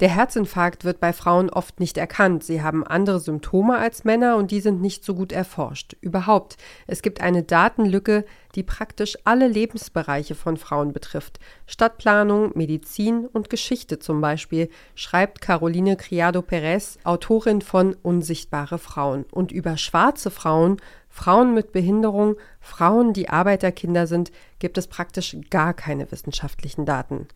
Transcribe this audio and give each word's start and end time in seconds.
Der 0.00 0.10
Herzinfarkt 0.10 0.84
wird 0.84 1.00
bei 1.00 1.14
Frauen 1.14 1.48
oft 1.48 1.80
nicht 1.80 1.96
erkannt. 1.96 2.44
Sie 2.44 2.62
haben 2.62 2.86
andere 2.86 3.18
Symptome 3.18 3.78
als 3.78 4.04
Männer 4.04 4.36
und 4.36 4.50
die 4.50 4.60
sind 4.60 4.82
nicht 4.82 5.02
so 5.02 5.14
gut 5.14 5.32
erforscht. 5.32 5.96
Überhaupt, 6.02 6.58
es 6.86 7.00
gibt 7.00 7.22
eine 7.22 7.42
Datenlücke, 7.42 8.26
die 8.54 8.62
praktisch 8.62 9.16
alle 9.24 9.48
Lebensbereiche 9.48 10.34
von 10.34 10.58
Frauen 10.58 10.92
betrifft. 10.92 11.40
Stadtplanung, 11.66 12.52
Medizin 12.54 13.26
und 13.26 13.48
Geschichte 13.48 13.98
zum 13.98 14.20
Beispiel, 14.20 14.68
schreibt 14.94 15.40
Caroline 15.40 15.96
Criado 15.96 16.42
Perez, 16.42 16.98
Autorin 17.04 17.62
von 17.62 17.94
Unsichtbare 18.02 18.78
Frauen. 18.78 19.24
Und 19.30 19.50
über 19.50 19.78
schwarze 19.78 20.30
Frauen, 20.30 20.76
Frauen 21.08 21.54
mit 21.54 21.72
Behinderung, 21.72 22.36
Frauen, 22.60 23.14
die 23.14 23.30
Arbeiterkinder 23.30 24.06
sind, 24.06 24.30
gibt 24.58 24.76
es 24.76 24.88
praktisch 24.88 25.34
gar 25.48 25.72
keine 25.72 26.12
wissenschaftlichen 26.12 26.84
Daten. 26.84 27.28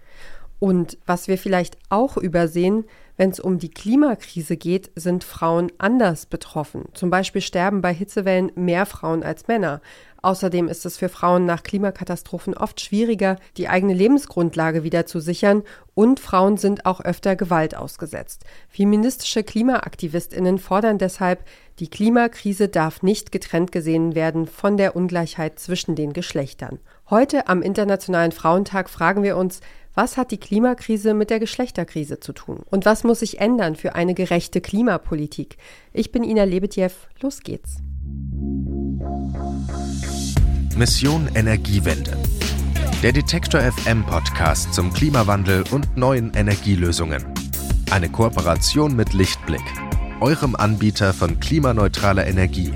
Und 0.60 0.98
was 1.06 1.26
wir 1.26 1.38
vielleicht 1.38 1.78
auch 1.88 2.18
übersehen, 2.18 2.84
wenn 3.16 3.30
es 3.30 3.40
um 3.40 3.58
die 3.58 3.70
Klimakrise 3.70 4.56
geht, 4.56 4.90
sind 4.94 5.24
Frauen 5.24 5.72
anders 5.78 6.26
betroffen. 6.26 6.84
Zum 6.92 7.10
Beispiel 7.10 7.40
sterben 7.40 7.80
bei 7.80 7.92
Hitzewellen 7.92 8.52
mehr 8.54 8.86
Frauen 8.86 9.22
als 9.22 9.48
Männer. 9.48 9.80
Außerdem 10.22 10.68
ist 10.68 10.84
es 10.84 10.98
für 10.98 11.08
Frauen 11.08 11.46
nach 11.46 11.62
Klimakatastrophen 11.62 12.54
oft 12.54 12.80
schwieriger, 12.80 13.36
die 13.56 13.68
eigene 13.68 13.94
Lebensgrundlage 13.94 14.84
wieder 14.84 15.06
zu 15.06 15.18
sichern 15.18 15.62
und 15.94 16.20
Frauen 16.20 16.58
sind 16.58 16.84
auch 16.84 17.00
öfter 17.00 17.36
Gewalt 17.36 17.74
ausgesetzt. 17.74 18.44
Feministische 18.68 19.42
Klimaaktivistinnen 19.42 20.58
fordern 20.58 20.98
deshalb, 20.98 21.44
die 21.78 21.88
Klimakrise 21.88 22.68
darf 22.68 23.02
nicht 23.02 23.32
getrennt 23.32 23.72
gesehen 23.72 24.14
werden 24.14 24.46
von 24.46 24.76
der 24.76 24.94
Ungleichheit 24.94 25.58
zwischen 25.58 25.94
den 25.94 26.12
Geschlechtern. 26.12 26.78
Heute 27.08 27.48
am 27.48 27.62
Internationalen 27.62 28.32
Frauentag 28.32 28.90
fragen 28.90 29.22
wir 29.22 29.36
uns, 29.36 29.60
was 29.94 30.16
hat 30.16 30.30
die 30.30 30.38
Klimakrise 30.38 31.14
mit 31.14 31.30
der 31.30 31.40
Geschlechterkrise 31.40 32.20
zu 32.20 32.32
tun? 32.32 32.60
Und 32.70 32.84
was 32.84 33.04
muss 33.04 33.20
sich 33.20 33.40
ändern 33.40 33.76
für 33.76 33.94
eine 33.94 34.14
gerechte 34.14 34.60
Klimapolitik? 34.60 35.56
Ich 35.92 36.12
bin 36.12 36.22
Ina 36.22 36.44
Lebetjew. 36.44 36.92
Los 37.20 37.40
geht's. 37.40 37.78
Mission 40.76 41.28
Energiewende. 41.34 42.16
Der 43.02 43.12
Detektor 43.12 43.60
FM 43.60 44.04
Podcast 44.04 44.72
zum 44.74 44.92
Klimawandel 44.92 45.64
und 45.70 45.96
neuen 45.96 46.32
Energielösungen. 46.34 47.24
Eine 47.90 48.08
Kooperation 48.08 48.94
mit 48.94 49.12
Lichtblick, 49.12 49.64
eurem 50.20 50.54
Anbieter 50.54 51.12
von 51.12 51.40
klimaneutraler 51.40 52.26
Energie 52.26 52.72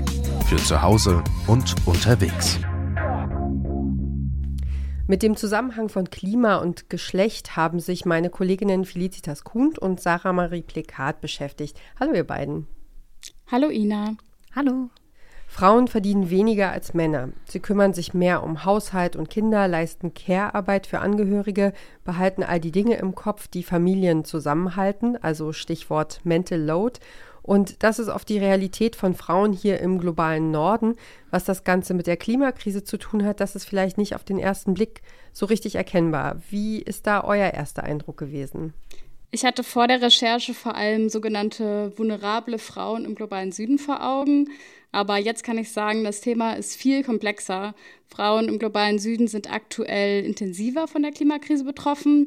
für 0.47 0.57
zu 0.57 0.81
Hause 0.81 1.23
und 1.47 1.75
unterwegs. 1.85 2.59
Mit 5.07 5.21
dem 5.21 5.35
Zusammenhang 5.35 5.89
von 5.89 6.09
Klima 6.09 6.55
und 6.55 6.89
Geschlecht 6.89 7.55
haben 7.55 7.79
sich 7.79 8.05
meine 8.05 8.31
Kolleginnen 8.31 8.85
Felicitas 8.85 9.43
Kuhn 9.43 9.77
und 9.77 10.01
Sarah 10.01 10.33
Marie 10.33 10.63
Plekat 10.63 11.21
beschäftigt. 11.21 11.79
Hallo 11.99 12.13
ihr 12.13 12.23
beiden. 12.23 12.65
Hallo 13.45 13.69
Ina. 13.69 14.15
Hallo. 14.55 14.89
Frauen 15.47 15.87
verdienen 15.87 16.31
weniger 16.31 16.71
als 16.71 16.95
Männer. 16.95 17.29
Sie 17.47 17.59
kümmern 17.59 17.93
sich 17.93 18.15
mehr 18.15 18.41
um 18.41 18.65
Haushalt 18.65 19.15
und 19.15 19.29
Kinder, 19.29 19.67
leisten 19.67 20.15
Care-Arbeit 20.15 20.87
für 20.87 20.99
Angehörige, 20.99 21.73
behalten 22.03 22.41
all 22.41 22.59
die 22.59 22.71
Dinge 22.71 22.95
im 22.95 23.13
Kopf, 23.13 23.47
die 23.47 23.61
Familien 23.61 24.25
zusammenhalten, 24.25 25.21
also 25.21 25.53
Stichwort 25.53 26.19
Mental 26.23 26.59
Load 26.59 26.99
und 27.45 27.83
das 27.83 27.99
ist 27.99 28.09
oft 28.09 28.27
die 28.27 28.39
Realität 28.39 28.95
von 28.95 29.13
Frauen 29.13 29.53
hier 29.53 29.79
im 29.79 29.99
globalen 29.99 30.49
Norden. 30.49 30.95
Was 31.29 31.45
das 31.45 31.63
Ganze 31.63 31.93
mit 31.93 32.07
der 32.07 32.17
Klimakrise 32.17 32.83
zu 32.83 32.97
tun 32.97 33.23
hat, 33.23 33.39
das 33.39 33.55
ist 33.55 33.65
vielleicht 33.65 33.99
nicht 33.99 34.15
auf 34.15 34.23
den 34.23 34.39
ersten 34.39 34.73
Blick 34.73 35.03
so 35.31 35.45
richtig 35.45 35.75
erkennbar. 35.75 36.41
Wie 36.49 36.79
ist 36.79 37.05
da 37.05 37.23
euer 37.23 37.53
erster 37.53 37.83
Eindruck 37.83 38.17
gewesen? 38.17 38.73
Ich 39.29 39.45
hatte 39.45 39.63
vor 39.63 39.87
der 39.87 40.01
Recherche 40.01 40.55
vor 40.55 40.75
allem 40.75 41.09
sogenannte 41.09 41.93
vulnerable 41.97 42.57
Frauen 42.57 43.05
im 43.05 43.13
globalen 43.13 43.51
Süden 43.51 43.77
vor 43.77 44.03
Augen. 44.03 44.49
Aber 44.91 45.17
jetzt 45.17 45.43
kann 45.43 45.59
ich 45.59 45.71
sagen, 45.71 46.03
das 46.03 46.21
Thema 46.21 46.53
ist 46.53 46.75
viel 46.75 47.03
komplexer. 47.03 47.75
Frauen 48.07 48.47
im 48.47 48.57
globalen 48.57 48.97
Süden 48.97 49.27
sind 49.27 49.51
aktuell 49.51 50.23
intensiver 50.23 50.87
von 50.87 51.03
der 51.03 51.11
Klimakrise 51.11 51.65
betroffen. 51.65 52.25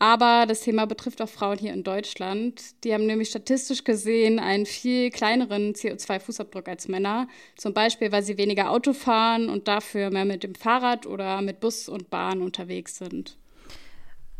Aber 0.00 0.46
das 0.46 0.60
Thema 0.60 0.86
betrifft 0.86 1.20
auch 1.20 1.28
Frauen 1.28 1.58
hier 1.58 1.72
in 1.72 1.82
Deutschland. 1.82 2.84
Die 2.84 2.94
haben 2.94 3.06
nämlich 3.06 3.30
statistisch 3.30 3.82
gesehen 3.82 4.38
einen 4.38 4.64
viel 4.64 5.10
kleineren 5.10 5.72
CO2-Fußabdruck 5.72 6.68
als 6.68 6.86
Männer. 6.86 7.26
Zum 7.56 7.74
Beispiel, 7.74 8.12
weil 8.12 8.22
sie 8.22 8.38
weniger 8.38 8.70
Auto 8.70 8.92
fahren 8.92 9.48
und 9.48 9.66
dafür 9.66 10.10
mehr 10.10 10.24
mit 10.24 10.44
dem 10.44 10.54
Fahrrad 10.54 11.06
oder 11.06 11.42
mit 11.42 11.58
Bus 11.58 11.88
und 11.88 12.10
Bahn 12.10 12.42
unterwegs 12.42 12.96
sind. 12.96 13.36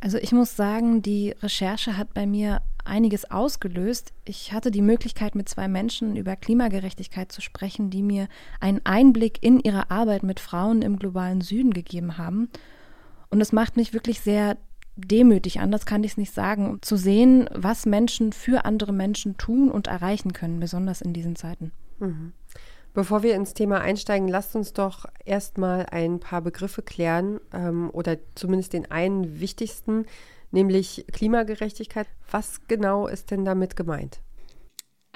Also 0.01 0.17
ich 0.19 0.31
muss 0.31 0.55
sagen, 0.55 1.03
die 1.03 1.35
Recherche 1.43 1.97
hat 1.97 2.15
bei 2.15 2.25
mir 2.25 2.63
einiges 2.85 3.29
ausgelöst. 3.29 4.13
Ich 4.25 4.53
hatte 4.53 4.71
die 4.71 4.81
Möglichkeit, 4.81 5.35
mit 5.35 5.49
zwei 5.49 5.67
Menschen 5.67 6.15
über 6.15 6.37
Klimagerechtigkeit 6.37 7.33
zu 7.33 7.41
sprechen, 7.41 7.91
die 7.91 8.05
mir 8.05 8.29
einen 8.61 8.81
Einblick 8.85 9.43
in 9.43 9.59
ihre 9.59 9.91
Arbeit 9.91 10.23
mit 10.23 10.39
Frauen 10.39 10.83
im 10.83 11.01
globalen 11.01 11.41
Süden 11.41 11.73
gegeben 11.73 12.17
haben. 12.17 12.49
Und 13.29 13.41
es 13.41 13.53
macht 13.53 13.77
mich 13.77 13.93
wirklich 13.93 14.21
sehr 14.21 14.57
demütig, 14.99 15.61
anders 15.61 15.87
kann 15.87 16.05
ich 16.05 16.13
es 16.13 16.17
nicht 16.17 16.35
sagen, 16.35 16.79
zu 16.83 16.97
sehen, 16.97 17.49
was 17.55 17.87
Menschen 17.87 18.33
für 18.33 18.65
andere 18.65 18.93
Menschen 18.93 19.37
tun 19.37 19.71
und 19.71 19.87
erreichen 19.87 20.33
können, 20.33 20.61
besonders 20.61 21.01
in 21.01 21.13
diesen 21.13 21.37
Zeiten. 21.37 21.73
Mhm. 21.99 22.33
Bevor 22.95 23.23
wir 23.23 23.35
ins 23.37 23.55
Thema 23.55 23.81
einsteigen, 23.81 24.29
lasst 24.29 24.57
uns 24.57 24.73
doch 24.73 25.07
erstmal 25.25 25.87
ein 25.87 26.19
paar 26.19 26.43
Begriffe 26.43 26.83
klären 26.83 27.39
ähm, 27.53 27.91
oder 27.93 28.17
zumindest 28.35 28.73
den 28.73 28.91
einen 28.91 29.41
wichtigsten, 29.41 30.07
nämlich 30.51 31.05
Klimagerechtigkeit. 31.13 32.09
Was 32.31 32.67
genau 32.67 33.07
ist 33.07 33.31
denn 33.31 33.45
damit 33.45 33.77
gemeint? 33.77 34.21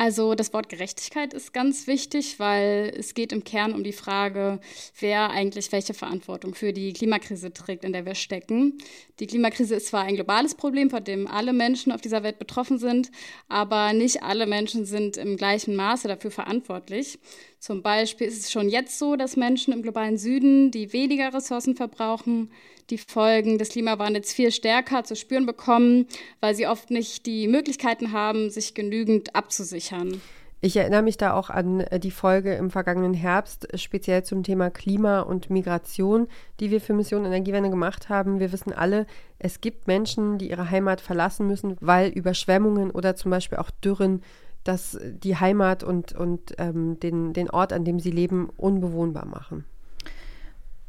Also 0.05 0.35
das 0.35 0.53
Wort 0.53 0.69
Gerechtigkeit 0.69 1.33
ist 1.33 1.53
ganz 1.53 1.87
wichtig, 1.87 2.41
weil 2.41 2.93
es 2.99 3.15
geht 3.15 3.33
im 3.33 3.45
Kern 3.45 3.73
um 3.73 3.85
die 3.85 3.93
Frage, 3.93 4.59
wer 4.99 5.31
eigentlich 5.31 5.71
welche 5.71 5.95
Verantwortung 5.95 6.57
für 6.57 6.73
die 6.73 6.93
Klimakrise 6.93 7.53
trägt, 7.53 7.85
in 7.85 7.93
der 7.93 8.05
wir 8.05 8.17
stecken. 8.17 8.79
Die 9.21 9.29
Klimakrise 9.29 9.77
ist 9.77 9.87
zwar 9.87 10.03
ein 10.03 10.17
globales 10.17 10.57
Problem, 10.57 10.91
von 10.91 11.05
dem 11.05 11.29
alle 11.29 11.53
Menschen 11.53 11.93
auf 11.93 12.01
dieser 12.01 12.25
Welt 12.25 12.41
betroffen 12.41 12.79
sind, 12.79 13.13
aber 13.49 13.93
nicht 13.93 14.25
alle 14.25 14.49
Menschen 14.49 14.87
sind 14.87 15.17
im 15.19 15.37
gleichen 15.37 15.77
Maße 15.77 16.09
dafür 16.09 16.33
verantwortlich. 16.33 17.21
Zum 17.63 17.81
Beispiel 17.81 18.27
ist 18.27 18.41
es 18.41 18.51
schon 18.51 18.69
jetzt 18.69 18.99
so, 18.99 19.15
dass 19.15 19.37
Menschen 19.37 19.73
im 19.73 19.83
globalen 19.83 20.19
Süden, 20.19 20.73
die 20.73 20.93
weniger 20.93 21.33
Ressourcen 21.33 21.77
verbrauchen, 21.77 22.51
die 22.91 22.99
Folgen 22.99 23.57
des 23.57 23.69
Klimawandels 23.69 24.33
viel 24.33 24.51
stärker 24.51 25.05
zu 25.05 25.15
spüren 25.15 25.47
bekommen, 25.47 26.09
weil 26.41 26.57
sie 26.57 26.67
oft 26.67 26.91
nicht 26.91 27.25
die 27.25 27.47
Möglichkeiten 27.47 28.11
haben, 28.11 28.51
sich 28.51 28.75
genügend 28.75 29.37
abzusichern. 29.37 30.21
Ich 30.61 30.77
erinnere 30.77 31.03
mich 31.03 31.19
da 31.19 31.35
auch 31.35 31.51
an 31.51 31.83
äh, 31.83 32.01
die 32.01 32.11
Folge 32.11 32.53
im 32.55 32.69
vergangenen 32.73 33.15
Herbst, 33.15 33.73
äh, 33.73 33.79
speziell 33.79 34.25
zum 34.25 34.43
Thema 34.43 34.71
Klima 34.71 35.21
und 35.21 35.49
Migration, 35.49 36.27
die 36.59 36.73
wir 36.73 36.81
für 36.81 36.95
Mission 36.95 37.25
Energiewende 37.25 37.71
gemacht 37.71 38.09
haben. 38.09 38.41
Wir 38.41 38.51
wissen 38.51 38.73
alle, 38.73 39.07
es 39.39 39.61
gibt 39.61 39.87
Menschen, 39.87 40.39
die 40.39 40.51
ihre 40.51 40.69
Heimat 40.69 41.01
verlassen 41.01 41.47
müssen, 41.47 41.77
weil 41.81 42.11
Überschwemmungen 42.11 42.91
oder 42.91 43.15
zum 43.15 43.31
Beispiel 43.31 43.59
auch 43.59 43.71
Dürren 43.71 44.21
das 44.65 44.99
die 45.03 45.37
Heimat 45.37 45.83
und, 45.83 46.13
und 46.13 46.55
ähm, 46.59 46.99
den, 47.01 47.33
den 47.33 47.51
Ort, 47.51 47.73
an 47.73 47.85
dem 47.85 48.01
sie 48.01 48.11
leben, 48.11 48.49
unbewohnbar 48.57 49.27
machen. 49.27 49.65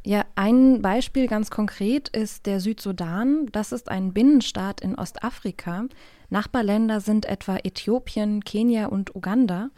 Ja, 0.06 0.24
ein 0.34 0.82
Beispiel 0.82 1.26
ganz 1.28 1.50
konkret 1.50 2.10
ist 2.10 2.44
der 2.44 2.60
Südsudan. 2.60 3.46
Das 3.52 3.72
ist 3.72 3.90
ein 3.90 4.12
Binnenstaat 4.12 4.82
in 4.82 4.96
Ostafrika. 4.96 5.86
Nachbarländer 6.28 7.00
sind 7.00 7.24
etwa 7.24 7.56
Äthiopien, 7.56 8.44
Kenia 8.44 8.86
und 8.86 9.16
Uganda. 9.16 9.70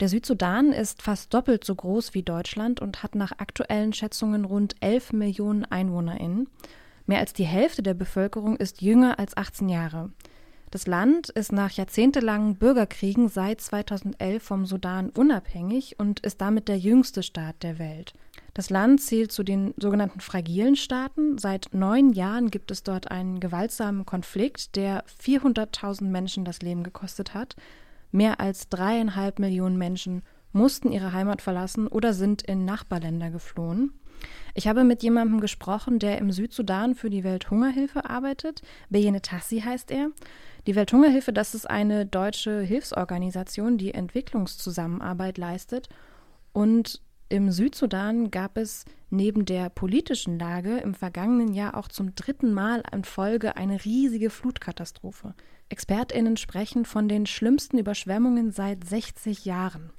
Der 0.00 0.08
Südsudan 0.08 0.72
ist 0.72 1.02
fast 1.02 1.32
doppelt 1.32 1.64
so 1.64 1.74
groß 1.76 2.14
wie 2.14 2.22
Deutschland 2.22 2.80
und 2.80 3.02
hat 3.02 3.14
nach 3.14 3.32
aktuellen 3.38 3.92
Schätzungen 3.92 4.44
rund 4.44 4.74
11 4.80 5.12
Millionen 5.12 5.64
EinwohnerInnen. 5.64 6.48
Mehr 7.06 7.20
als 7.20 7.32
die 7.32 7.46
Hälfte 7.46 7.82
der 7.82 7.94
Bevölkerung 7.94 8.56
ist 8.56 8.82
jünger 8.82 9.18
als 9.18 9.36
18 9.36 9.68
Jahre. 9.68 10.10
Das 10.70 10.86
Land 10.86 11.30
ist 11.30 11.52
nach 11.52 11.70
jahrzehntelangen 11.70 12.56
Bürgerkriegen 12.56 13.28
seit 13.28 13.60
2011 13.60 14.42
vom 14.42 14.66
Sudan 14.66 15.08
unabhängig 15.10 15.98
und 15.98 16.20
ist 16.20 16.40
damit 16.40 16.68
der 16.68 16.78
jüngste 16.78 17.22
Staat 17.22 17.62
der 17.62 17.78
Welt. 17.78 18.12
Das 18.52 18.68
Land 18.68 19.00
zählt 19.00 19.32
zu 19.32 19.44
den 19.44 19.72
sogenannten 19.78 20.20
fragilen 20.20 20.76
Staaten. 20.76 21.38
Seit 21.38 21.68
neun 21.72 22.12
Jahren 22.12 22.50
gibt 22.50 22.70
es 22.70 22.82
dort 22.82 23.10
einen 23.10 23.40
gewaltsamen 23.40 24.04
Konflikt, 24.04 24.76
der 24.76 25.04
400.000 25.24 26.04
Menschen 26.04 26.44
das 26.44 26.60
Leben 26.60 26.82
gekostet 26.82 27.34
hat. 27.34 27.56
Mehr 28.10 28.40
als 28.40 28.68
dreieinhalb 28.68 29.38
Millionen 29.38 29.78
Menschen 29.78 30.22
mussten 30.52 30.92
ihre 30.92 31.12
Heimat 31.12 31.40
verlassen 31.40 31.86
oder 31.86 32.12
sind 32.12 32.42
in 32.42 32.64
Nachbarländer 32.64 33.30
geflohen. 33.30 33.92
Ich 34.54 34.66
habe 34.66 34.82
mit 34.82 35.02
jemandem 35.02 35.40
gesprochen, 35.40 35.98
der 35.98 36.18
im 36.18 36.32
Südsudan 36.32 36.94
für 36.94 37.10
die 37.10 37.22
Welthungerhilfe 37.22 38.10
arbeitet. 38.10 38.62
Beyene 38.90 39.22
Tassi 39.22 39.60
heißt 39.60 39.90
er. 39.90 40.10
Die 40.66 40.74
Welthungerhilfe, 40.74 41.32
das 41.32 41.54
ist 41.54 41.68
eine 41.68 42.04
deutsche 42.06 42.60
Hilfsorganisation, 42.60 43.78
die 43.78 43.94
Entwicklungszusammenarbeit 43.94 45.38
leistet. 45.38 45.88
Und 46.52 47.00
im 47.30 47.50
Südsudan 47.50 48.30
gab 48.30 48.56
es 48.56 48.84
neben 49.10 49.44
der 49.44 49.68
politischen 49.68 50.38
Lage 50.38 50.78
im 50.78 50.94
vergangenen 50.94 51.52
Jahr 51.52 51.76
auch 51.76 51.88
zum 51.88 52.14
dritten 52.14 52.52
Mal 52.52 52.82
in 52.92 53.04
Folge 53.04 53.56
eine 53.56 53.84
riesige 53.84 54.30
Flutkatastrophe. 54.30 55.34
Expertinnen 55.68 56.38
sprechen 56.38 56.86
von 56.86 57.08
den 57.08 57.26
schlimmsten 57.26 57.78
Überschwemmungen 57.78 58.50
seit 58.50 58.84
60 58.84 59.44
Jahren. 59.44 59.92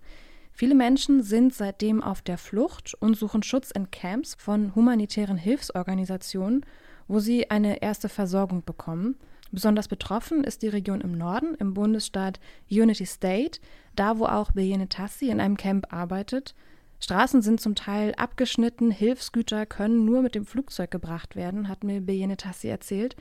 Viele 0.51 0.75
Menschen 0.75 1.21
sind 1.21 1.53
seitdem 1.53 2.03
auf 2.03 2.21
der 2.21 2.37
Flucht 2.37 2.95
und 2.99 3.15
suchen 3.15 3.43
Schutz 3.43 3.71
in 3.71 3.91
Camps 3.91 4.35
von 4.37 4.75
humanitären 4.75 5.37
Hilfsorganisationen, 5.37 6.65
wo 7.07 7.19
sie 7.19 7.49
eine 7.49 7.81
erste 7.81 8.09
Versorgung 8.09 8.65
bekommen. 8.65 9.15
Besonders 9.51 9.87
betroffen 9.87 10.43
ist 10.43 10.61
die 10.61 10.67
Region 10.67 11.01
im 11.01 11.17
Norden, 11.17 11.55
im 11.55 11.73
Bundesstaat 11.73 12.39
Unity 12.69 13.05
State, 13.05 13.59
da 13.95 14.19
wo 14.19 14.25
auch 14.25 14.51
Beyene 14.51 14.89
Tassi 14.89 15.29
in 15.29 15.39
einem 15.39 15.57
Camp 15.57 15.91
arbeitet. 15.91 16.53
Straßen 17.01 17.41
sind 17.41 17.61
zum 17.61 17.75
Teil 17.75 18.13
abgeschnitten, 18.15 18.91
Hilfsgüter 18.91 19.65
können 19.65 20.05
nur 20.05 20.21
mit 20.21 20.35
dem 20.35 20.45
Flugzeug 20.45 20.91
gebracht 20.91 21.35
werden, 21.35 21.69
hat 21.69 21.83
mir 21.83 22.01
Beyene 22.01 22.37
Tassi 22.37 22.67
erzählt. 22.67 23.15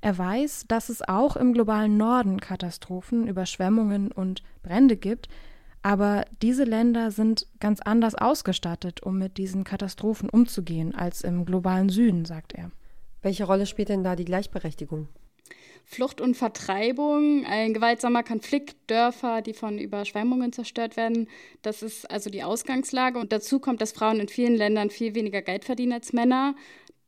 Er 0.00 0.16
weiß, 0.16 0.66
dass 0.68 0.88
es 0.88 1.02
auch 1.02 1.36
im 1.36 1.52
globalen 1.52 1.96
Norden 1.96 2.40
Katastrophen, 2.40 3.26
Überschwemmungen 3.26 4.12
und 4.12 4.42
Brände 4.62 4.96
gibt, 4.96 5.28
aber 5.82 6.24
diese 6.40 6.64
Länder 6.64 7.10
sind 7.10 7.46
ganz 7.60 7.80
anders 7.80 8.14
ausgestattet, 8.14 9.02
um 9.02 9.18
mit 9.18 9.36
diesen 9.36 9.64
Katastrophen 9.64 10.30
umzugehen, 10.30 10.94
als 10.94 11.20
im 11.20 11.44
globalen 11.44 11.90
Süden, 11.90 12.24
sagt 12.24 12.54
er. 12.54 12.70
Welche 13.20 13.44
Rolle 13.44 13.66
spielt 13.66 13.90
denn 13.90 14.04
da 14.04 14.16
die 14.16 14.24
Gleichberechtigung? 14.24 15.08
Flucht 15.84 16.20
und 16.20 16.34
Vertreibung, 16.34 17.44
ein 17.46 17.74
gewaltsamer 17.74 18.22
Konflikt, 18.22 18.76
Dörfer, 18.88 19.42
die 19.42 19.52
von 19.52 19.78
Überschwemmungen 19.78 20.52
zerstört 20.52 20.96
werden. 20.96 21.28
Das 21.62 21.82
ist 21.82 22.10
also 22.10 22.30
die 22.30 22.42
Ausgangslage. 22.42 23.18
Und 23.18 23.32
dazu 23.32 23.60
kommt, 23.60 23.80
dass 23.80 23.92
Frauen 23.92 24.18
in 24.18 24.28
vielen 24.28 24.54
Ländern 24.54 24.90
viel 24.90 25.14
weniger 25.14 25.42
Geld 25.42 25.64
verdienen 25.64 25.92
als 25.92 26.12
Männer. 26.12 26.54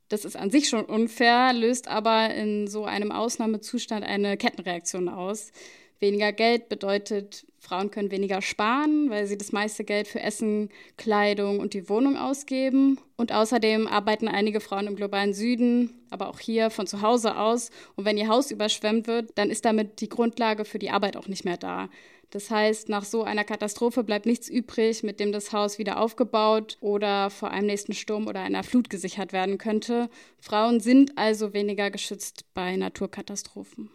Das 0.09 0.23
ist 0.23 0.37
an 0.37 0.51
sich 0.51 0.69
schon 0.69 0.85
unfair, 0.85 1.51
löst 1.53 1.87
aber 1.87 2.33
in 2.33 2.67
so 2.67 2.85
einem 2.85 3.11
Ausnahmezustand 3.11 4.05
eine 4.05 4.37
Kettenreaktion 4.37 5.09
aus. 5.09 5.51
Weniger 5.99 6.31
Geld 6.31 6.69
bedeutet, 6.69 7.45
Frauen 7.59 7.89
können 7.91 8.11
weniger 8.11 8.41
sparen, 8.41 9.09
weil 9.09 9.25
sie 9.25 9.37
das 9.37 9.51
meiste 9.51 9.83
Geld 9.83 10.07
für 10.07 10.21
Essen, 10.21 10.69
Kleidung 10.95 11.59
und 11.59 11.73
die 11.73 11.89
Wohnung 11.89 12.17
ausgeben. 12.17 12.99
Und 13.17 13.33
außerdem 13.33 13.87
arbeiten 13.87 14.27
einige 14.27 14.59
Frauen 14.59 14.87
im 14.87 14.95
globalen 14.95 15.33
Süden, 15.33 15.99
aber 16.11 16.29
auch 16.29 16.39
hier 16.39 16.69
von 16.69 16.87
zu 16.87 17.01
Hause 17.01 17.37
aus. 17.37 17.71
Und 17.95 18.05
wenn 18.05 18.17
ihr 18.17 18.27
Haus 18.27 18.51
überschwemmt 18.51 19.07
wird, 19.07 19.31
dann 19.35 19.49
ist 19.49 19.65
damit 19.65 20.01
die 20.01 20.09
Grundlage 20.09 20.65
für 20.65 20.79
die 20.79 20.91
Arbeit 20.91 21.17
auch 21.17 21.27
nicht 21.27 21.45
mehr 21.45 21.57
da. 21.57 21.89
Das 22.29 22.51
heißt, 22.51 22.89
nach 22.89 23.05
so 23.05 23.23
einer 23.23 23.43
Katastrophe 23.43 24.03
bleibt 24.03 24.25
nichts 24.25 24.49
übrig, 24.49 25.01
mit 25.01 25.19
dem 25.19 25.31
das 25.31 25.53
Haus 25.53 25.79
wieder 25.79 25.99
aufgebaut 25.99 26.77
oder 26.81 27.29
vor 27.29 27.51
einem 27.51 27.67
nächsten 27.67 27.93
Sturm 27.93 28.27
oder 28.27 28.41
einer 28.41 28.63
Flut 28.63 28.89
gesichert 28.89 29.31
werden 29.33 29.57
könnte. 29.57 30.09
Frauen 30.39 30.79
sind 30.79 31.17
also 31.17 31.53
weniger 31.53 31.89
geschützt 31.89 32.45
bei 32.53 32.75
Naturkatastrophen. 32.75 33.89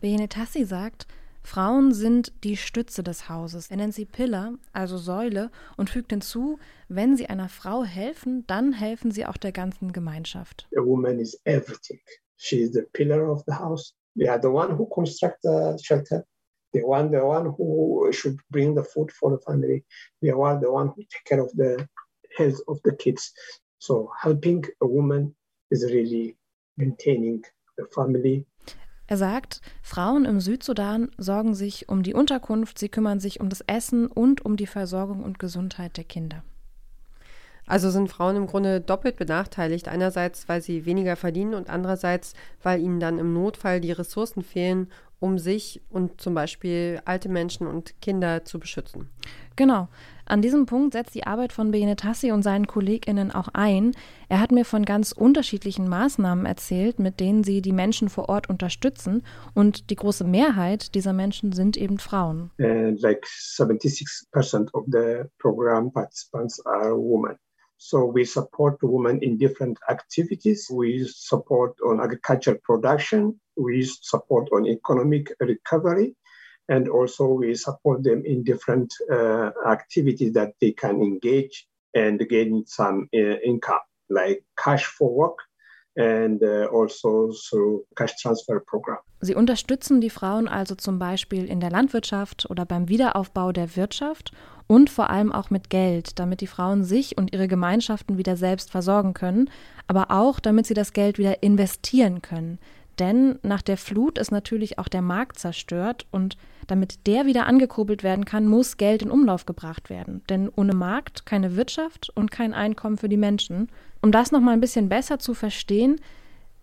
Benetassi 0.00 0.64
sagt, 0.64 1.06
Frauen 1.42 1.92
sind 1.92 2.32
die 2.44 2.56
Stütze 2.56 3.02
des 3.02 3.28
Hauses. 3.28 3.70
Er 3.70 3.78
nennt 3.78 3.94
sie 3.94 4.04
Pillar, 4.04 4.52
also 4.72 4.98
Säule, 4.98 5.50
und 5.76 5.90
fügt 5.90 6.10
hinzu, 6.10 6.58
wenn 6.88 7.16
sie 7.16 7.26
einer 7.26 7.48
Frau 7.48 7.84
helfen, 7.84 8.44
dann 8.46 8.72
helfen 8.72 9.10
sie 9.10 9.24
auch 9.24 9.36
der 9.36 9.52
ganzen 9.52 9.92
Gemeinschaft. 9.92 10.68
A 10.76 10.84
woman 10.84 11.18
is 11.18 11.40
everything. 11.44 12.00
She 12.36 12.60
is 12.60 12.72
the 12.72 12.82
pillar 12.92 13.30
of 13.30 13.42
the 13.46 13.54
house. 13.54 13.94
We 14.14 14.30
are 14.30 14.40
the 14.40 14.48
one 14.48 14.76
who 14.76 14.86
construct 14.86 15.42
the 15.42 15.76
shelter. 15.82 16.24
The 16.72 16.82
one, 16.82 17.10
the 17.10 17.24
one 17.24 17.54
who 17.56 18.12
should 18.12 18.38
bring 18.50 18.74
the 18.74 18.84
food 18.84 19.10
for 19.10 19.30
the 19.30 19.42
family. 19.42 19.84
We 20.20 20.30
are 20.30 20.60
the 20.60 20.70
one 20.70 20.88
who 20.88 21.02
take 21.02 21.24
care 21.24 21.40
of 21.40 21.50
the 21.56 21.88
health 22.36 22.60
of 22.68 22.78
the 22.84 22.94
kids. 22.94 23.32
So 23.78 24.10
helping 24.20 24.64
a 24.82 24.86
woman 24.86 25.34
is 25.70 25.84
really 25.84 26.36
maintaining 26.76 27.42
the 27.78 27.86
family 27.86 28.44
er 29.08 29.16
sagt, 29.16 29.62
Frauen 29.82 30.26
im 30.26 30.38
Südsudan 30.38 31.10
sorgen 31.16 31.54
sich 31.54 31.88
um 31.88 32.02
die 32.02 32.12
Unterkunft, 32.12 32.78
sie 32.78 32.90
kümmern 32.90 33.20
sich 33.20 33.40
um 33.40 33.48
das 33.48 33.62
Essen 33.62 34.06
und 34.06 34.44
um 34.44 34.56
die 34.56 34.66
Versorgung 34.66 35.24
und 35.24 35.38
Gesundheit 35.38 35.96
der 35.96 36.04
Kinder. 36.04 36.44
Also 37.66 37.90
sind 37.90 38.08
Frauen 38.08 38.36
im 38.36 38.46
Grunde 38.46 38.80
doppelt 38.80 39.16
benachteiligt. 39.16 39.88
Einerseits, 39.88 40.48
weil 40.48 40.62
sie 40.62 40.86
weniger 40.86 41.16
verdienen 41.16 41.54
und 41.54 41.68
andererseits, 41.68 42.34
weil 42.62 42.80
ihnen 42.80 42.98
dann 43.00 43.18
im 43.18 43.34
Notfall 43.34 43.80
die 43.80 43.92
Ressourcen 43.92 44.42
fehlen, 44.42 44.88
um 45.20 45.38
sich 45.38 45.82
und 45.90 46.20
zum 46.20 46.34
Beispiel 46.34 47.00
alte 47.04 47.28
Menschen 47.28 47.66
und 47.66 48.00
Kinder 48.00 48.44
zu 48.44 48.58
beschützen. 48.58 49.08
Genau. 49.56 49.88
An 50.24 50.42
diesem 50.42 50.66
Punkt 50.66 50.92
setzt 50.92 51.14
die 51.14 51.26
Arbeit 51.26 51.52
von 51.52 51.70
Benetassi 51.70 52.30
und 52.30 52.42
seinen 52.42 52.66
KollegInnen 52.66 53.32
auch 53.32 53.48
ein. 53.54 53.92
Er 54.28 54.40
hat 54.40 54.52
mir 54.52 54.64
von 54.64 54.84
ganz 54.84 55.12
unterschiedlichen 55.12 55.88
Maßnahmen 55.88 56.44
erzählt, 56.44 56.98
mit 56.98 57.18
denen 57.18 57.44
sie 57.44 57.62
die 57.62 57.72
Menschen 57.72 58.10
vor 58.10 58.28
Ort 58.28 58.50
unterstützen. 58.50 59.22
Und 59.54 59.90
die 59.90 59.96
große 59.96 60.24
Mehrheit 60.24 60.94
dieser 60.94 61.14
Menschen 61.14 61.52
sind 61.52 61.76
eben 61.76 61.98
Frauen. 61.98 62.50
And 62.58 63.00
like 63.00 63.24
76% 63.24 64.72
of 64.74 64.84
the 64.86 65.24
program 65.38 65.90
participants 65.90 66.64
are 66.66 66.94
women. 66.94 67.38
So 67.78 68.04
we 68.04 68.24
support 68.24 68.78
women 68.82 69.20
in 69.22 69.38
different 69.38 69.78
activities. 69.88 70.68
We 70.70 71.08
support 71.08 71.76
on 71.86 72.00
agricultural 72.00 72.58
production. 72.62 73.40
We 73.56 73.84
support 73.84 74.48
on 74.52 74.66
economic 74.66 75.32
recovery. 75.40 76.16
And 76.68 76.88
also 76.88 77.26
we 77.28 77.54
support 77.54 78.02
them 78.02 78.24
in 78.26 78.44
different 78.44 78.92
uh, 79.10 79.50
activities 79.66 80.34
that 80.34 80.52
they 80.60 80.72
can 80.72 81.00
engage 81.00 81.66
and 81.94 82.20
gain 82.28 82.64
some 82.66 83.08
uh, 83.14 83.38
income, 83.46 83.80
like 84.10 84.44
cash 84.58 84.84
for 84.84 85.14
work 85.14 85.38
and 85.98 86.40
uh, 86.42 86.68
also 86.72 87.32
through 87.48 87.84
cash 87.96 88.14
transfer 88.22 88.60
program. 88.60 88.98
Sie 89.20 89.34
unterstützen 89.34 90.00
die 90.00 90.10
Frauen 90.10 90.46
also 90.46 90.76
zum 90.76 90.98
Beispiel 90.98 91.44
in 91.46 91.60
der 91.60 91.70
Landwirtschaft 91.70 92.48
oder 92.48 92.64
beim 92.64 92.88
Wiederaufbau 92.88 93.52
der 93.52 93.76
Wirtschaft 93.76 94.32
und 94.68 94.90
vor 94.90 95.10
allem 95.10 95.32
auch 95.32 95.50
mit 95.50 95.70
Geld, 95.70 96.18
damit 96.18 96.40
die 96.40 96.46
Frauen 96.46 96.84
sich 96.84 97.18
und 97.18 97.32
ihre 97.32 97.48
Gemeinschaften 97.48 98.16
wieder 98.16 98.36
selbst 98.36 98.70
versorgen 98.70 99.14
können, 99.14 99.50
aber 99.88 100.10
auch 100.10 100.38
damit 100.38 100.66
sie 100.66 100.74
das 100.74 100.92
Geld 100.92 101.18
wieder 101.18 101.42
investieren 101.42 102.22
können. 102.22 102.58
Denn 102.98 103.38
nach 103.42 103.62
der 103.62 103.76
Flut 103.76 104.18
ist 104.18 104.32
natürlich 104.32 104.78
auch 104.78 104.88
der 104.88 105.02
Markt 105.02 105.38
zerstört 105.38 106.06
und 106.10 106.36
damit 106.66 107.06
der 107.06 107.26
wieder 107.26 107.46
angekurbelt 107.46 108.02
werden 108.02 108.24
kann, 108.24 108.46
muss 108.46 108.76
Geld 108.76 109.02
in 109.02 109.10
Umlauf 109.10 109.46
gebracht 109.46 109.88
werden. 109.88 110.22
Denn 110.28 110.50
ohne 110.54 110.74
Markt 110.74 111.24
keine 111.24 111.56
Wirtschaft 111.56 112.10
und 112.14 112.30
kein 112.30 112.52
Einkommen 112.52 112.98
für 112.98 113.08
die 113.08 113.16
Menschen. 113.16 113.68
Um 114.00 114.12
das 114.12 114.30
nochmal 114.32 114.54
ein 114.54 114.60
bisschen 114.60 114.88
besser 114.88 115.18
zu 115.18 115.34
verstehen, 115.34 116.00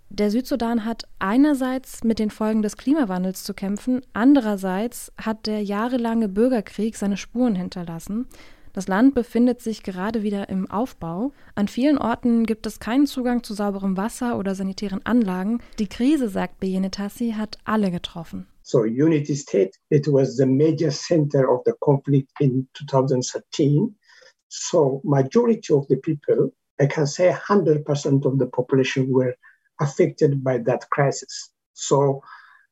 der 0.10 0.32
Südsudan 0.32 0.86
hat 0.86 1.04
einerseits 1.20 2.04
mit 2.04 2.20
den 2.20 2.30
Folgen 2.30 2.62
des 2.62 2.78
Klimawandels 2.78 3.44
zu 3.44 3.54
kämpfen, 3.54 4.02
andererseits 4.14 5.12
hat 5.18 5.48
der 5.48 5.62
jahrelange 5.62 6.30
Bürgerkrieg 6.30 6.96
seine 6.96 7.18
Spuren 7.18 7.56
hinterlassen. 7.56 8.28
Das 8.72 8.88
Land 8.88 9.16
befindet 9.16 9.62
sich 9.62 9.84
gerade 9.84 10.22
wieder 10.22 10.50
im 10.50 10.70
Aufbau. 10.70 11.32
An 11.56 11.68
vielen 11.68 11.98
Orten 11.98 12.46
gibt 12.46 12.66
es 12.68 12.80
keinen 12.80 13.08
Zugang 13.08 13.42
zu 13.42 13.54
sauberem 13.54 13.96
Wasser 13.96 14.38
oder 14.38 14.54
sanitären 14.54 15.00
Anlagen. 15.06 15.62
Die 15.80 15.88
Krise, 15.88 16.30
sagt 16.30 16.60
Beyenetassi, 16.60 17.36
hat 17.38 17.58
alle 17.64 17.90
getroffen. 17.90 18.48
So 18.64 18.82
Unity 18.82 19.36
State, 19.36 19.72
it 19.90 20.08
was 20.08 20.36
the 20.36 20.46
major 20.46 20.92
center 20.92 21.50
of 21.50 21.62
the 21.66 21.72
conflict 21.80 22.30
in 22.40 22.68
2013. 22.74 23.96
So 24.50 25.02
majority 25.04 25.72
of 25.74 25.86
the 25.88 25.96
people, 25.96 26.52
I 26.80 26.86
can 26.88 27.08
say 27.08 27.32
100% 27.32 28.26
of 28.26 28.38
the 28.38 28.48
population 28.48 29.12
were 29.12 29.36
affected 29.80 30.44
by 30.44 30.58
that 30.60 30.90
crisis. 30.90 31.52
So 31.74 32.22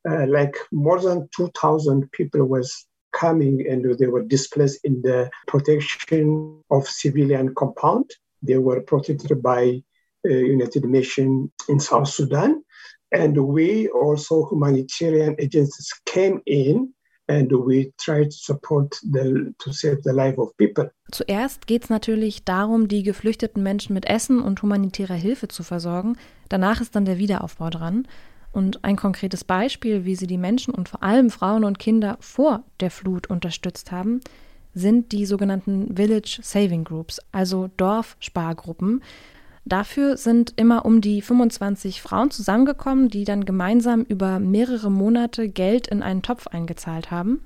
uh, 0.10 0.26
like 0.28 0.56
more 0.72 1.00
than 1.00 1.30
2,000 1.36 2.12
people 2.12 2.46
was 2.46 2.86
coming 3.14 3.66
and 3.70 3.98
they 3.98 4.08
were 4.08 4.24
displaced 4.24 4.80
in 4.84 5.02
the 5.02 5.30
protection 5.48 6.62
of 6.72 6.88
civilian 6.88 7.54
compound. 7.56 8.10
They 8.42 8.58
were 8.58 8.82
protected 8.82 9.42
by 9.42 9.82
uh, 10.26 10.34
United 10.34 10.86
Nations 10.86 11.52
in 11.70 11.80
South 11.80 12.10
Sudan. 12.10 12.64
And 13.12 13.38
we 13.38 13.88
also, 13.90 14.50
humanitarian 14.50 15.36
agencies 15.40 15.92
came 16.06 16.42
in 16.46 16.93
Zuerst 21.12 21.68
geht 21.68 21.86
es 21.86 21.90
natürlich 21.90 22.44
darum, 22.44 22.88
die 22.88 23.04
geflüchteten 23.04 23.64
Menschen 23.64 23.94
mit 23.94 24.06
Essen 24.06 24.42
und 24.42 24.62
humanitärer 24.62 25.14
Hilfe 25.16 25.48
zu 25.48 25.64
versorgen. 25.64 26.18
Danach 26.50 26.82
ist 26.82 26.96
dann 26.96 27.06
der 27.06 27.18
Wiederaufbau 27.18 27.70
dran. 27.70 28.08
Und 28.52 28.84
ein 28.84 28.98
konkretes 28.98 29.44
Beispiel, 29.44 30.06
wie 30.06 30.16
sie 30.16 30.28
die 30.28 30.38
Menschen 30.38 30.76
und 30.76 30.90
vor 30.90 31.02
allem 31.02 31.32
Frauen 31.32 31.64
und 31.64 31.80
Kinder 31.80 32.18
vor 32.20 32.64
der 32.80 32.92
Flut 32.92 33.28
unterstützt 33.28 33.92
haben, 33.92 34.20
sind 34.76 35.12
die 35.12 35.26
sogenannten 35.26 35.96
Village 35.96 36.40
Saving 36.42 36.84
Groups, 36.84 37.20
also 37.32 37.70
Dorfspargruppen. 37.78 39.02
Dafür 39.66 40.18
sind 40.18 40.54
immer 40.58 40.86
um 40.86 41.00
die 41.00 41.22
25 41.22 42.02
Frauen 42.02 42.32
zusammengekommen, 42.32 43.10
die 43.10 43.24
dann 43.24 43.46
gemeinsam 43.46 44.02
über 44.02 44.40
mehrere 44.40 44.92
Monate 44.92 45.48
Geld 45.48 45.88
in 45.88 46.04
einen 46.04 46.22
Topf 46.22 46.48
eingezahlt 46.48 47.12
haben. 47.12 47.40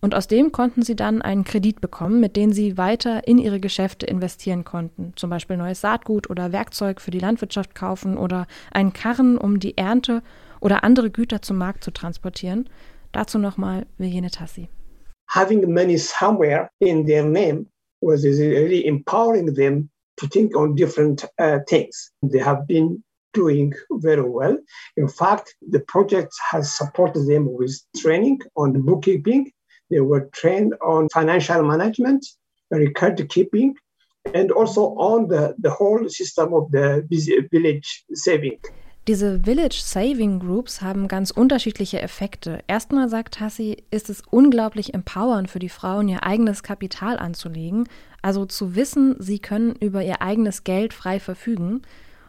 Und 0.00 0.14
aus 0.14 0.28
dem 0.28 0.52
konnten 0.52 0.82
sie 0.82 0.96
dann 0.96 1.22
einen 1.22 1.44
Kredit 1.44 1.80
bekommen, 1.80 2.20
mit 2.20 2.36
dem 2.36 2.52
sie 2.52 2.76
weiter 2.76 3.26
in 3.26 3.38
ihre 3.38 3.58
Geschäfte 3.58 4.04
investieren 4.04 4.62
konnten. 4.62 5.14
Zum 5.16 5.30
Beispiel 5.30 5.56
neues 5.56 5.80
Saatgut 5.80 6.28
oder 6.28 6.52
Werkzeug 6.52 7.00
für 7.00 7.10
die 7.10 7.20
Landwirtschaft 7.20 7.74
kaufen 7.74 8.18
oder 8.18 8.46
einen 8.70 8.92
Karren, 8.92 9.38
um 9.38 9.58
die 9.58 9.78
Ernte 9.78 10.22
oder 10.60 10.84
andere 10.84 11.10
Güter 11.10 11.40
zum 11.40 11.56
Markt 11.56 11.82
zu 11.82 11.90
transportieren. 11.90 12.68
Dazu 13.12 13.38
nochmal 13.38 13.86
Virginie 13.96 14.30
Tassi. 14.30 14.68
Having 15.30 15.72
money 15.72 15.96
somewhere 15.96 16.68
in 16.80 17.06
their 17.06 17.24
name 17.24 17.64
was 18.02 18.24
really 18.24 18.84
empowering 18.84 19.54
them 19.54 19.88
to 20.18 20.28
think 20.28 20.56
on 20.56 20.74
different 20.74 21.24
uh, 21.38 21.58
things. 21.68 22.10
They 22.22 22.38
have 22.38 22.66
been 22.66 23.02
doing 23.32 23.72
very 23.90 24.22
well. 24.22 24.56
In 24.96 25.08
fact, 25.08 25.54
the 25.70 25.80
project 25.80 26.32
has 26.50 26.72
supported 26.72 27.26
them 27.26 27.52
with 27.52 27.78
training 27.96 28.40
on 28.56 28.80
bookkeeping. 28.82 29.50
They 29.90 30.00
were 30.00 30.30
trained 30.32 30.74
on 30.80 31.08
financial 31.10 31.62
management, 31.62 32.24
record 32.70 33.28
keeping, 33.28 33.74
and 34.32 34.50
also 34.50 34.94
on 34.96 35.28
the, 35.28 35.54
the 35.58 35.70
whole 35.70 36.08
system 36.08 36.54
of 36.54 36.70
the 36.70 37.06
village 37.50 38.04
saving. 38.12 38.60
Diese 39.06 39.38
Village 39.44 39.82
Saving 39.82 40.38
Groups 40.38 40.80
haben 40.80 41.08
ganz 41.08 41.30
unterschiedliche 41.30 42.00
Effekte. 42.00 42.60
Erstmal 42.66 43.10
sagt 43.10 43.38
Hassi, 43.38 43.84
ist 43.90 44.08
es 44.08 44.22
unglaublich 44.30 44.94
empowernd 44.94 45.50
für 45.50 45.58
die 45.58 45.68
Frauen, 45.68 46.08
ihr 46.08 46.22
eigenes 46.22 46.62
Kapital 46.62 47.18
anzulegen, 47.18 47.86
also 48.24 48.46
zu 48.46 48.74
wissen, 48.74 49.16
sie 49.18 49.38
können 49.38 49.74
über 49.80 50.02
ihr 50.02 50.22
eigenes 50.22 50.64
Geld 50.64 50.94
frei 50.94 51.20
verfügen. 51.20 51.82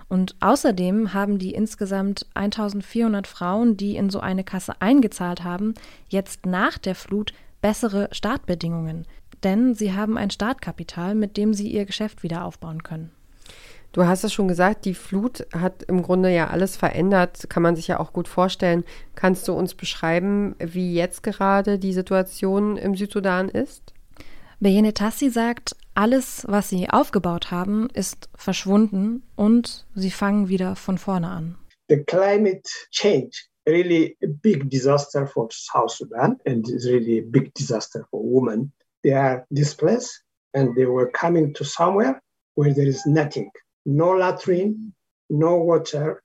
Und 0.09 0.35
außerdem 0.41 1.13
haben 1.13 1.39
die 1.39 1.53
insgesamt 1.53 2.27
1400 2.33 3.25
Frauen, 3.25 3.77
die 3.77 3.95
in 3.95 4.09
so 4.09 4.19
eine 4.19 4.43
Kasse 4.43 4.73
eingezahlt 4.81 5.45
haben, 5.45 5.73
jetzt 6.09 6.45
nach 6.45 6.77
der 6.77 6.95
Flut 6.95 7.33
bessere 7.61 8.09
Startbedingungen. 8.11 9.07
Denn 9.43 9.73
sie 9.73 9.93
haben 9.93 10.17
ein 10.17 10.31
Startkapital, 10.31 11.15
mit 11.15 11.37
dem 11.37 11.53
sie 11.53 11.71
ihr 11.71 11.85
Geschäft 11.85 12.23
wieder 12.23 12.43
aufbauen 12.43 12.83
können. 12.83 13.11
Du 13.93 14.05
hast 14.05 14.25
es 14.25 14.33
schon 14.33 14.49
gesagt, 14.49 14.83
die 14.83 14.95
Flut 14.95 15.47
hat 15.53 15.83
im 15.83 16.03
Grunde 16.03 16.29
ja 16.29 16.47
alles 16.47 16.75
verändert, 16.75 17.49
kann 17.49 17.63
man 17.63 17.77
sich 17.77 17.87
ja 17.87 18.01
auch 18.01 18.11
gut 18.11 18.27
vorstellen. 18.27 18.83
Kannst 19.15 19.47
du 19.47 19.53
uns 19.53 19.73
beschreiben, 19.73 20.55
wie 20.59 20.93
jetzt 20.93 21.23
gerade 21.23 21.79
die 21.79 21.93
Situation 21.93 22.75
im 22.75 22.97
Südsudan 22.97 23.47
ist? 23.47 23.93
Beyene 24.59 24.93
Tassi 24.93 25.29
sagt, 25.29 25.75
alles, 25.95 26.45
was 26.47 26.69
sie 26.69 26.89
aufgebaut 26.89 27.51
haben, 27.51 27.89
ist 27.93 28.29
verschwunden 28.35 29.23
und 29.35 29.85
sie 29.95 30.11
fangen 30.11 30.49
wieder 30.49 30.75
von 30.75 30.97
vorne 30.97 31.29
an. 31.29 31.57
The 31.87 32.03
climate 32.03 32.67
change 32.91 33.47
really 33.67 34.17
a 34.23 34.27
big 34.27 34.69
disaster 34.69 35.25
for 35.25 35.47
South 35.51 35.91
Sudan 35.91 36.37
and 36.45 36.67
it's 36.69 36.85
really 36.85 37.19
a 37.19 37.23
big 37.23 37.53
disaster 37.53 38.05
for 38.11 38.21
women. 38.23 38.71
They 39.03 39.13
are 39.13 39.45
displaced 39.51 40.23
and 40.53 40.75
they 40.75 40.85
were 40.85 41.09
coming 41.11 41.53
to 41.55 41.63
somewhere 41.63 42.21
where 42.55 42.73
there 42.73 42.87
is 42.87 43.05
nothing. 43.05 43.51
No 43.85 44.11
latrine, 44.11 44.93
no 45.29 45.57
water, 45.57 46.21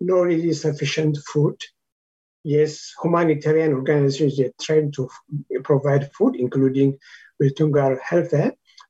no 0.00 0.22
really 0.22 0.52
sufficient 0.52 1.18
food. 1.32 1.56
Yes, 2.42 2.94
humanitarian 3.02 3.74
organizations 3.74 4.40
are 4.40 4.52
trying 4.60 4.92
to 4.92 5.08
provide 5.62 6.10
food, 6.12 6.36
including 6.36 6.98
Tungar 7.42 8.00
Health 8.00 8.32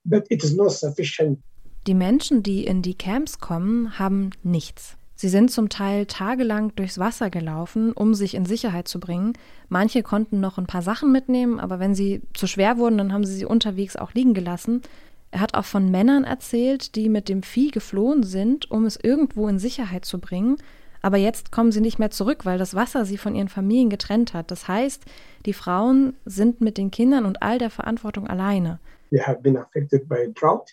but 0.04 0.24
it 0.30 0.42
is 0.42 0.54
not 0.54 0.72
sufficient. 0.72 1.38
Die 1.86 1.94
Menschen, 1.94 2.42
die 2.42 2.66
in 2.66 2.82
die 2.82 2.94
Camps 2.94 3.38
kommen, 3.38 3.98
haben 3.98 4.30
nichts. 4.42 4.96
Sie 5.14 5.28
sind 5.28 5.50
zum 5.50 5.68
Teil 5.68 6.06
tagelang 6.06 6.74
durchs 6.76 6.98
Wasser 6.98 7.28
gelaufen, 7.28 7.92
um 7.92 8.14
sich 8.14 8.34
in 8.34 8.46
Sicherheit 8.46 8.88
zu 8.88 9.00
bringen. 9.00 9.34
Manche 9.68 10.02
konnten 10.02 10.40
noch 10.40 10.56
ein 10.56 10.66
paar 10.66 10.82
Sachen 10.82 11.12
mitnehmen, 11.12 11.60
aber 11.60 11.78
wenn 11.78 11.94
sie 11.94 12.22
zu 12.32 12.46
schwer 12.46 12.78
wurden, 12.78 12.96
dann 12.96 13.12
haben 13.12 13.24
sie 13.24 13.34
sie 13.34 13.44
unterwegs 13.44 13.96
auch 13.96 14.14
liegen 14.14 14.32
gelassen. 14.32 14.82
Er 15.30 15.40
hat 15.40 15.54
auch 15.54 15.64
von 15.64 15.90
Männern 15.90 16.24
erzählt, 16.24 16.96
die 16.96 17.08
mit 17.08 17.28
dem 17.28 17.42
Vieh 17.42 17.70
geflohen 17.70 18.22
sind, 18.22 18.70
um 18.70 18.84
es 18.84 18.98
irgendwo 19.00 19.46
in 19.48 19.58
Sicherheit 19.58 20.04
zu 20.04 20.18
bringen. 20.18 20.56
Aber 21.02 21.16
jetzt 21.16 21.52
kommen 21.52 21.72
sie 21.72 21.80
nicht 21.80 21.98
mehr 21.98 22.10
zurück, 22.10 22.44
weil 22.44 22.58
das 22.58 22.74
Wasser 22.74 23.04
sie 23.04 23.16
von 23.16 23.34
ihren 23.34 23.48
Familien 23.48 23.90
getrennt 23.90 24.34
hat. 24.34 24.50
Das 24.50 24.68
heißt, 24.68 25.04
die 25.46 25.52
Frauen 25.52 26.14
sind 26.24 26.60
mit 26.60 26.78
den 26.78 26.90
Kindern 26.90 27.24
und 27.24 27.42
all 27.42 27.58
der 27.58 27.70
Verantwortung 27.70 28.26
alleine. 28.26 28.80
They 29.10 29.18
have 29.18 29.42
been 29.42 29.56
affected 29.56 30.08
by 30.08 30.26
drought. 30.34 30.68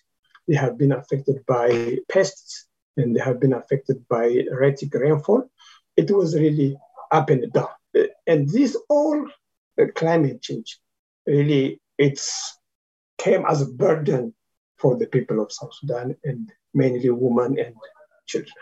They 0.48 0.56
have 0.56 0.78
been 0.78 0.92
affected 0.92 1.46
by 1.46 2.00
pests, 2.10 2.68
and 2.96 3.16
they 3.16 3.22
have 3.22 3.40
been 3.40 3.54
affected 3.54 4.08
by 4.08 4.26
erratic 4.26 4.94
rainfall. 4.94 5.50
It 5.96 6.12
was 6.12 6.36
really 6.36 6.78
up 7.12 7.30
and 7.30 7.52
down. 7.52 7.70
And 8.28 8.48
this 8.50 8.78
all 8.90 9.26
uh, 9.80 9.86
climate 9.96 10.42
change 10.42 10.80
really 11.26 11.82
it's 11.98 12.58
came 13.18 13.46
as 13.48 13.62
a 13.62 13.66
burden 13.66 14.34
for 14.78 14.98
the 14.98 15.08
people 15.08 15.42
of 15.42 15.52
South 15.52 15.74
Sudan 15.74 16.16
and 16.24 16.52
mainly 16.74 17.10
women 17.10 17.58
and 17.60 17.76
children. 18.26 18.56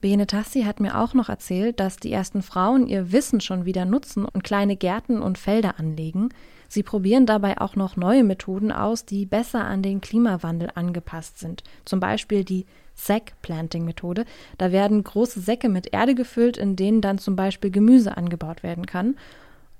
Benetassi 0.00 0.62
hat 0.62 0.80
mir 0.80 0.98
auch 0.98 1.12
noch 1.14 1.28
erzählt, 1.28 1.80
dass 1.80 1.96
die 1.96 2.12
ersten 2.12 2.42
Frauen 2.42 2.86
ihr 2.86 3.12
Wissen 3.12 3.40
schon 3.40 3.64
wieder 3.64 3.84
nutzen 3.84 4.24
und 4.24 4.44
kleine 4.44 4.76
Gärten 4.76 5.20
und 5.20 5.38
Felder 5.38 5.78
anlegen. 5.78 6.30
Sie 6.68 6.82
probieren 6.82 7.24
dabei 7.26 7.60
auch 7.60 7.76
noch 7.76 7.96
neue 7.96 8.22
Methoden 8.22 8.70
aus, 8.70 9.06
die 9.06 9.26
besser 9.26 9.64
an 9.64 9.82
den 9.82 10.00
Klimawandel 10.00 10.70
angepasst 10.74 11.38
sind. 11.38 11.64
Zum 11.84 11.98
Beispiel 11.98 12.44
die 12.44 12.66
Sack-Planting-Methode. 12.94 14.24
Da 14.58 14.70
werden 14.70 15.02
große 15.02 15.40
Säcke 15.40 15.68
mit 15.68 15.92
Erde 15.92 16.14
gefüllt, 16.14 16.58
in 16.58 16.76
denen 16.76 17.00
dann 17.00 17.18
zum 17.18 17.36
Beispiel 17.36 17.70
Gemüse 17.70 18.16
angebaut 18.16 18.62
werden 18.62 18.86
kann. 18.86 19.16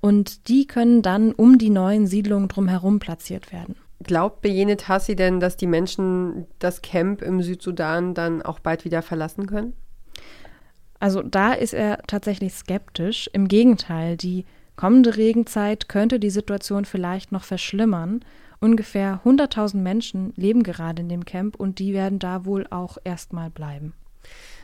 Und 0.01 0.47
die 0.47 0.65
können 0.65 1.01
dann 1.01 1.33
um 1.33 1.57
die 1.57 1.69
neuen 1.69 2.07
Siedlungen 2.07 2.47
drumherum 2.47 2.99
platziert 2.99 3.51
werden. 3.51 3.75
Glaubt 4.01 4.41
Bejenet 4.41 4.87
Hassi 4.87 5.15
denn, 5.15 5.41
dass 5.41 5.57
die 5.57 5.67
Menschen 5.67 6.47
das 6.57 6.81
Camp 6.81 7.21
im 7.21 7.41
Südsudan 7.41 8.13
dann 8.13 8.41
auch 8.41 8.59
bald 8.59 8.85
wieder 8.85 9.01
verlassen 9.01 9.45
können? 9.45 9.73
Also 11.01 11.21
da 11.21 11.53
ist 11.53 11.73
er 11.73 11.99
tatsächlich 12.07 12.53
skeptisch. 12.53 13.29
Im 13.33 13.47
Gegenteil, 13.49 14.15
die 14.15 14.45
kommende 14.79 15.17
Regenzeit 15.17 15.89
könnte 15.89 16.21
die 16.21 16.29
Situation 16.29 16.85
vielleicht 16.85 17.33
noch 17.33 17.43
verschlimmern. 17.43 18.21
Ungefähr 18.61 19.19
100.000 19.25 19.75
Menschen 19.75 20.31
leben 20.37 20.63
gerade 20.63 21.01
in 21.01 21.09
dem 21.09 21.25
Camp 21.25 21.57
und 21.57 21.79
die 21.79 21.93
werden 21.93 22.17
da 22.17 22.45
wohl 22.45 22.65
auch 22.69 22.97
erstmal 23.03 23.49
bleiben. 23.49 23.91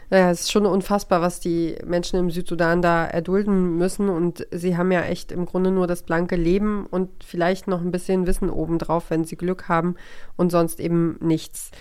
Naja, 0.10 0.32
es 0.32 0.44
ist 0.44 0.54
schon 0.54 0.66
unfassbar, 0.66 1.20
was 1.20 1.42
die 1.42 1.76
Menschen 1.86 2.18
im 2.18 2.32
Südsudan 2.32 2.82
da 2.82 3.06
erdulden 3.06 3.78
müssen. 3.78 4.08
Und 4.08 4.48
sie 4.52 4.78
haben 4.78 4.94
ja 4.94 5.02
echt 5.02 5.34
im 5.34 5.46
Grunde 5.46 5.70
nur 5.70 5.86
das 5.86 6.04
blanke 6.04 6.38
Leben 6.38 6.86
und 6.86 7.10
vielleicht 7.22 7.68
noch 7.68 7.82
ein 7.82 7.92
bisschen 7.92 8.26
Wissen 8.26 8.50
obendrauf, 8.50 9.10
wenn 9.10 9.26
sie 9.26 9.36
Glück 9.36 9.68
haben 9.68 9.96
und 10.38 10.50
sonst 10.50 10.80
eben 10.80 11.18
nichts. 11.20 11.72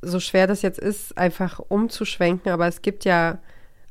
So 0.00 0.18
schwer 0.18 0.46
das 0.46 0.62
jetzt 0.62 0.78
ist, 0.78 1.18
einfach 1.18 1.60
umzuschwenken, 1.68 2.52
aber 2.52 2.66
es 2.68 2.80
gibt 2.80 3.04
ja 3.04 3.38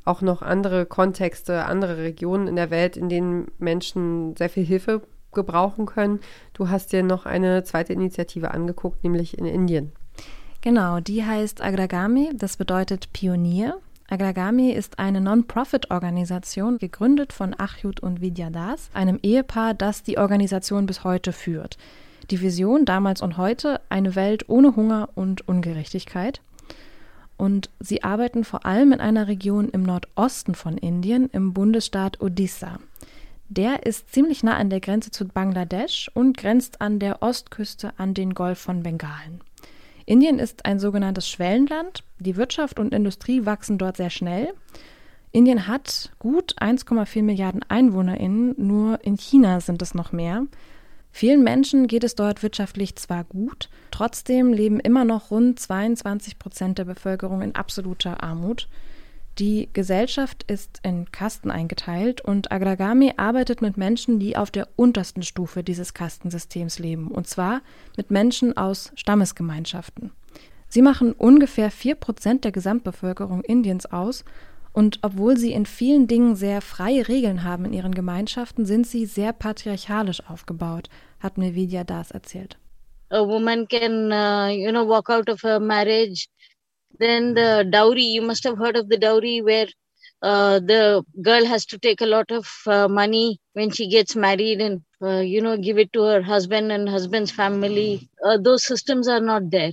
auch 0.10 0.22
noch 0.22 0.42
andere 0.42 0.86
Kontexte, 0.86 1.66
andere 1.66 1.98
Regionen 1.98 2.48
in 2.48 2.56
der 2.56 2.72
Welt, 2.72 2.98
in 2.98 3.10
denen 3.10 3.52
Menschen 3.60 4.36
sehr 4.36 4.50
viel 4.50 4.66
Hilfe 4.66 5.02
gebrauchen 5.32 5.86
können. 5.86 6.20
Du 6.54 6.70
hast 6.70 6.92
dir 6.92 7.04
noch 7.04 7.26
eine 7.26 7.64
zweite 7.64 7.94
Initiative 7.94 8.52
angeguckt, 8.52 9.04
nämlich 9.04 9.38
in 9.38 9.46
Indien. 9.46 9.92
Genau, 10.62 11.00
die 11.00 11.24
heißt 11.24 11.62
Agragami, 11.62 12.32
das 12.34 12.58
bedeutet 12.58 13.14
Pionier. 13.14 13.78
Agragami 14.10 14.72
ist 14.72 14.98
eine 14.98 15.22
Non-Profit-Organisation, 15.22 16.80
gegründet 16.80 17.32
von 17.32 17.54
Achyut 17.58 18.00
und 18.00 18.20
Vidya 18.20 18.50
Das, 18.50 18.90
einem 18.94 19.20
Ehepaar, 19.22 19.76
das 19.76 20.02
die 20.02 20.18
Organisation 20.18 20.88
bis 20.88 21.04
heute 21.04 21.32
führt. 21.32 21.78
Die 22.32 22.42
Vision 22.42 22.86
damals 22.86 23.22
und 23.22 23.38
heute, 23.38 23.80
eine 23.90 24.16
Welt 24.16 24.50
ohne 24.50 24.76
Hunger 24.76 25.10
und 25.14 25.48
Ungerechtigkeit 25.48 26.42
und 27.40 27.70
sie 27.80 28.04
arbeiten 28.04 28.44
vor 28.44 28.66
allem 28.66 28.92
in 28.92 29.00
einer 29.00 29.28
Region 29.28 29.70
im 29.70 29.82
Nordosten 29.82 30.56
von 30.56 30.78
Indien, 30.78 31.30
im 31.32 31.54
Bundesstaat 31.54 32.22
Odisha. 32.22 32.80
Der 33.48 33.86
ist 33.86 34.14
ziemlich 34.14 34.44
nah 34.44 34.58
an 34.58 34.70
der 34.70 34.82
Grenze 34.82 35.10
zu 35.10 35.26
Bangladesch 35.26 36.12
und 36.14 36.38
grenzt 36.38 36.82
an 36.82 37.00
der 37.00 37.24
Ostküste 37.24 37.94
an 37.98 38.14
den 38.14 38.34
Golf 38.34 38.60
von 38.60 38.84
Bengalen. 38.84 39.40
Indien 40.06 40.38
ist 40.38 40.66
ein 40.66 40.80
sogenanntes 40.80 41.30
Schwellenland. 41.30 42.04
Die 42.20 42.36
Wirtschaft 42.36 42.78
und 42.78 42.94
Industrie 42.94 43.46
wachsen 43.46 43.78
dort 43.78 43.98
sehr 43.98 44.10
schnell. 44.10 44.54
Indien 45.32 45.66
hat 45.66 46.12
gut 46.20 46.56
1,4 46.60 47.24
Milliarden 47.24 47.62
EinwohnerInnen, 47.70 48.56
nur 48.58 49.04
in 49.04 49.18
China 49.18 49.62
sind 49.62 49.82
es 49.82 49.94
noch 49.94 50.12
mehr. 50.12 50.46
Vielen 51.12 51.44
Menschen 51.44 51.88
geht 51.88 52.04
es 52.04 52.16
dort 52.16 52.44
wirtschaftlich 52.44 52.96
zwar 52.96 53.24
gut, 53.24 53.70
trotzdem 53.92 54.54
leben 54.54 54.80
immer 54.80 55.06
noch 55.06 55.32
rund 55.32 55.60
22 55.60 56.40
Prozent 56.40 56.78
der 56.78 56.86
Bevölkerung 56.86 57.42
in 57.42 57.56
absoluter 57.56 58.24
Armut. 58.24 58.70
Die 59.38 59.70
Gesellschaft 59.72 60.44
ist 60.52 60.80
in 60.84 61.12
Kasten 61.12 61.50
eingeteilt 61.50 62.22
und 62.22 62.52
Agragami 62.52 63.14
arbeitet 63.16 63.62
mit 63.62 63.78
Menschen, 63.78 64.20
die 64.20 64.36
auf 64.36 64.52
der 64.52 64.68
untersten 64.76 65.24
Stufe 65.24 65.64
dieses 65.64 65.94
Kastensystems 65.94 66.78
leben, 66.78 67.08
und 67.10 67.28
zwar 67.28 67.62
mit 67.96 68.12
Menschen 68.12 68.58
aus 68.58 68.92
Stammesgemeinschaften. 68.96 70.12
Sie 70.68 70.82
machen 70.82 71.14
ungefähr 71.14 71.72
4 71.72 71.96
Prozent 71.96 72.44
der 72.44 72.52
Gesamtbevölkerung 72.52 73.42
Indiens 73.44 73.86
aus 73.86 74.24
und 74.80 75.00
obwohl 75.02 75.36
sie 75.36 75.52
in 75.52 75.66
vielen 75.66 76.08
Dingen 76.08 76.36
sehr 76.38 76.62
freie 76.62 77.10
Regeln 77.10 77.44
haben 77.44 77.66
in 77.66 77.74
ihren 77.74 77.94
Gemeinschaften, 77.94 78.66
sind 78.66 78.88
sie 78.88 79.06
sehr 79.06 79.34
patriarchalisch 79.34 80.22
aufgebaut, 80.30 80.88
hat 81.20 81.38
mir 81.38 81.54
Vidya 81.54 81.84
Das 81.84 82.12
erzählt. 82.12 82.58
A 83.10 83.28
woman 83.28 83.68
can, 83.68 84.10
uh, 84.14 84.48
you 84.48 84.72
know, 84.72 84.88
walk 84.88 85.10
out 85.10 85.28
of 85.30 85.44
a 85.44 85.60
marriage. 85.60 86.30
Then 86.98 87.36
the 87.36 87.70
dowry, 87.70 88.06
you 88.16 88.22
must 88.22 88.46
have 88.46 88.58
heard 88.58 88.78
of 88.78 88.88
the 88.90 88.98
dowry 88.98 89.42
where 89.44 89.68
uh, 90.22 90.60
the 90.60 91.04
girl 91.22 91.46
has 91.46 91.66
to 91.66 91.78
take 91.78 92.00
a 92.00 92.06
lot 92.06 92.32
of 92.32 92.48
uh, 92.66 92.88
money 92.88 93.38
when 93.54 93.72
she 93.72 93.90
gets 93.90 94.16
married 94.16 94.62
and 94.62 94.82
uh, 95.02 95.20
you 95.20 95.42
know 95.42 95.58
give 95.58 95.78
it 95.78 95.92
to 95.92 96.04
her 96.04 96.22
husband 96.22 96.72
and 96.72 96.90
husband's 96.90 97.32
family 97.32 98.10
uh, 98.26 98.38
those 98.38 98.66
systems 98.66 99.08
are 99.08 99.22
not 99.22 99.50
there 99.50 99.72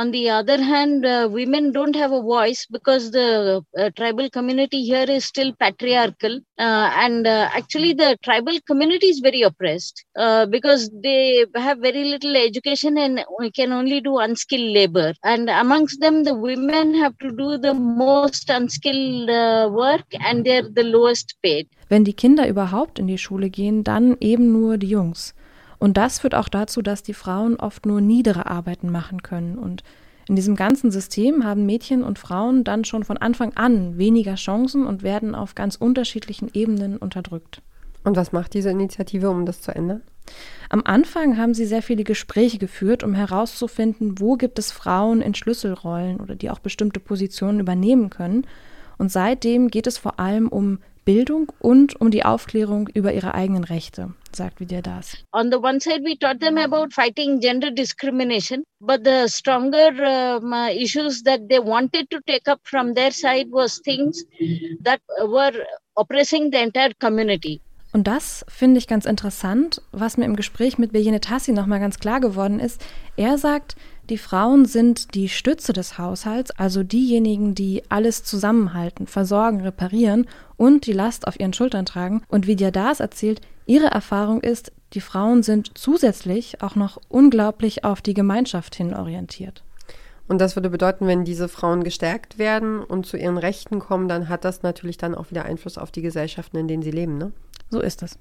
on 0.00 0.12
the 0.12 0.30
other 0.30 0.58
hand, 0.62 1.04
uh, 1.04 1.28
women 1.38 1.72
don't 1.72 1.96
have 1.96 2.12
a 2.12 2.22
voice 2.22 2.66
because 2.70 3.10
the 3.10 3.28
uh, 3.76 3.90
tribal 3.96 4.30
community 4.30 4.80
here 4.90 5.08
is 5.16 5.24
still 5.24 5.52
patriarchal. 5.58 6.36
Uh, 6.66 6.86
and 7.04 7.26
uh, 7.26 7.48
actually, 7.52 7.92
the 7.94 8.16
tribal 8.22 8.56
community 8.68 9.08
is 9.14 9.18
very 9.18 9.42
oppressed 9.42 10.04
uh, 10.16 10.46
because 10.46 10.88
they 11.02 11.44
have 11.56 11.78
very 11.78 12.04
little 12.04 12.36
education 12.36 12.96
and 12.96 13.24
can 13.54 13.72
only 13.72 14.00
do 14.00 14.18
unskilled 14.18 14.70
labor. 14.78 15.12
And 15.24 15.50
amongst 15.50 16.00
them, 16.00 16.22
the 16.22 16.34
women 16.34 16.94
have 16.94 17.18
to 17.18 17.30
do 17.42 17.58
the 17.58 17.74
most 17.74 18.48
unskilled 18.50 19.28
uh, 19.28 19.68
work 19.72 20.06
and 20.20 20.44
they're 20.44 20.68
the 20.80 20.84
lowest 20.84 21.34
paid. 21.42 21.66
Wenn 21.88 22.04
die 22.04 22.12
Kinder 22.12 22.46
überhaupt 22.46 22.98
in 22.98 23.06
die 23.06 23.18
Schule 23.18 23.50
gehen, 23.50 23.82
dann 23.82 24.16
eben 24.20 24.52
nur 24.52 24.76
die 24.78 24.90
Jungs. 24.90 25.34
Und 25.78 25.96
das 25.96 26.18
führt 26.18 26.34
auch 26.34 26.48
dazu, 26.48 26.82
dass 26.82 27.02
die 27.02 27.14
Frauen 27.14 27.56
oft 27.56 27.86
nur 27.86 28.00
niedere 28.00 28.46
Arbeiten 28.46 28.90
machen 28.90 29.22
können. 29.22 29.58
Und 29.58 29.82
in 30.28 30.36
diesem 30.36 30.56
ganzen 30.56 30.90
System 30.90 31.44
haben 31.44 31.66
Mädchen 31.66 32.02
und 32.02 32.18
Frauen 32.18 32.64
dann 32.64 32.84
schon 32.84 33.04
von 33.04 33.16
Anfang 33.16 33.52
an 33.56 33.96
weniger 33.96 34.34
Chancen 34.34 34.86
und 34.86 35.02
werden 35.02 35.34
auf 35.34 35.54
ganz 35.54 35.76
unterschiedlichen 35.76 36.50
Ebenen 36.52 36.96
unterdrückt. 36.98 37.62
Und 38.04 38.16
was 38.16 38.32
macht 38.32 38.54
diese 38.54 38.70
Initiative, 38.70 39.30
um 39.30 39.46
das 39.46 39.62
zu 39.62 39.74
ändern? 39.74 40.02
Am 40.68 40.82
Anfang 40.84 41.38
haben 41.38 41.54
sie 41.54 41.64
sehr 41.64 41.82
viele 41.82 42.04
Gespräche 42.04 42.58
geführt, 42.58 43.02
um 43.02 43.14
herauszufinden, 43.14 44.20
wo 44.20 44.36
gibt 44.36 44.58
es 44.58 44.70
Frauen 44.70 45.22
in 45.22 45.34
Schlüsselrollen 45.34 46.20
oder 46.20 46.34
die 46.34 46.50
auch 46.50 46.58
bestimmte 46.58 47.00
Positionen 47.00 47.60
übernehmen 47.60 48.10
können. 48.10 48.46
Und 48.98 49.10
seitdem 49.10 49.68
geht 49.68 49.86
es 49.86 49.96
vor 49.96 50.20
allem 50.20 50.48
um 50.48 50.80
Bildung 51.08 51.50
und 51.58 51.98
um 52.02 52.10
die 52.10 52.22
Aufklärung 52.22 52.86
über 52.92 53.14
ihre 53.14 53.32
eigenen 53.32 53.64
Rechte, 53.64 54.12
sagt 54.30 54.60
Vidya 54.60 54.82
Das. 54.82 55.16
On 55.32 55.50
the 55.50 55.56
one 55.56 55.80
side, 55.80 56.02
we 56.04 56.18
taught 56.18 56.38
them 56.38 56.58
about 56.58 56.92
fighting 56.92 57.40
gender 57.40 57.70
discrimination, 57.70 58.62
but 58.78 59.06
the 59.06 59.26
stronger 59.26 59.88
um, 60.36 60.52
issues 60.68 61.22
that 61.22 61.40
they 61.48 61.60
wanted 61.60 62.10
to 62.10 62.18
take 62.26 62.46
up 62.46 62.60
from 62.64 62.94
their 62.94 63.10
side 63.10 63.46
was 63.50 63.80
things 63.80 64.22
that 64.82 65.00
were 65.26 65.54
oppressing 65.96 66.50
the 66.50 66.58
entire 66.58 66.92
community. 67.00 67.62
Und 67.94 68.06
das 68.06 68.44
finde 68.46 68.76
ich 68.76 68.86
ganz 68.86 69.06
interessant, 69.06 69.80
was 69.92 70.18
mir 70.18 70.26
im 70.26 70.36
Gespräch 70.36 70.76
mit 70.76 70.92
Bejene 70.92 71.20
Tassi 71.20 71.52
nochmal 71.52 71.80
ganz 71.80 71.98
klar 71.98 72.20
geworden 72.20 72.60
ist. 72.60 72.84
Er 73.16 73.38
sagt, 73.38 73.76
die 74.10 74.18
Frauen 74.18 74.64
sind 74.64 75.14
die 75.14 75.28
Stütze 75.28 75.72
des 75.72 75.98
Haushalts, 75.98 76.50
also 76.52 76.82
diejenigen, 76.82 77.54
die 77.54 77.82
alles 77.88 78.24
zusammenhalten, 78.24 79.06
versorgen, 79.06 79.60
reparieren 79.60 80.26
und 80.56 80.86
die 80.86 80.92
Last 80.92 81.26
auf 81.26 81.38
ihren 81.38 81.52
Schultern 81.52 81.84
tragen. 81.84 82.22
Und 82.28 82.46
wie 82.46 82.56
Das 82.56 83.00
erzählt, 83.00 83.40
ihre 83.66 83.86
Erfahrung 83.86 84.40
ist, 84.40 84.72
die 84.94 85.00
Frauen 85.00 85.42
sind 85.42 85.76
zusätzlich 85.76 86.62
auch 86.62 86.74
noch 86.74 86.98
unglaublich 87.08 87.84
auf 87.84 88.00
die 88.00 88.14
Gemeinschaft 88.14 88.74
hin 88.74 88.94
orientiert. 88.94 89.62
Und 90.26 90.40
das 90.40 90.56
würde 90.56 90.70
bedeuten, 90.70 91.06
wenn 91.06 91.24
diese 91.24 91.48
Frauen 91.48 91.84
gestärkt 91.84 92.38
werden 92.38 92.80
und 92.80 93.06
zu 93.06 93.16
ihren 93.16 93.38
Rechten 93.38 93.78
kommen, 93.78 94.08
dann 94.08 94.28
hat 94.28 94.44
das 94.44 94.62
natürlich 94.62 94.98
dann 94.98 95.14
auch 95.14 95.30
wieder 95.30 95.44
Einfluss 95.44 95.78
auf 95.78 95.90
die 95.90 96.02
Gesellschaften, 96.02 96.58
in 96.58 96.68
denen 96.68 96.82
sie 96.82 96.90
leben, 96.90 97.16
ne? 97.16 97.32
So 97.70 97.80
ist 97.80 98.02
es. 98.02 98.18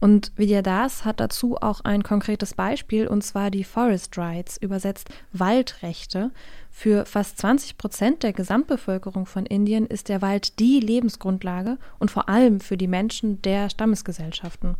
Und 0.00 0.32
Vidya 0.36 0.60
Das 0.60 1.04
hat 1.04 1.20
dazu 1.20 1.56
auch 1.56 1.80
ein 1.80 2.02
konkretes 2.02 2.54
Beispiel, 2.54 3.06
und 3.06 3.22
zwar 3.22 3.50
die 3.50 3.64
Forest 3.64 4.18
Rights, 4.18 4.58
übersetzt 4.58 5.08
Waldrechte. 5.32 6.30
Für 6.70 7.06
fast 7.06 7.38
20 7.38 7.78
Prozent 7.78 8.22
der 8.22 8.32
Gesamtbevölkerung 8.32 9.26
von 9.26 9.46
Indien 9.46 9.86
ist 9.86 10.08
der 10.08 10.20
Wald 10.20 10.58
die 10.58 10.80
Lebensgrundlage 10.80 11.78
und 11.98 12.10
vor 12.10 12.28
allem 12.28 12.60
für 12.60 12.76
die 12.76 12.88
Menschen 12.88 13.40
der 13.42 13.70
Stammesgesellschaften. 13.70 14.76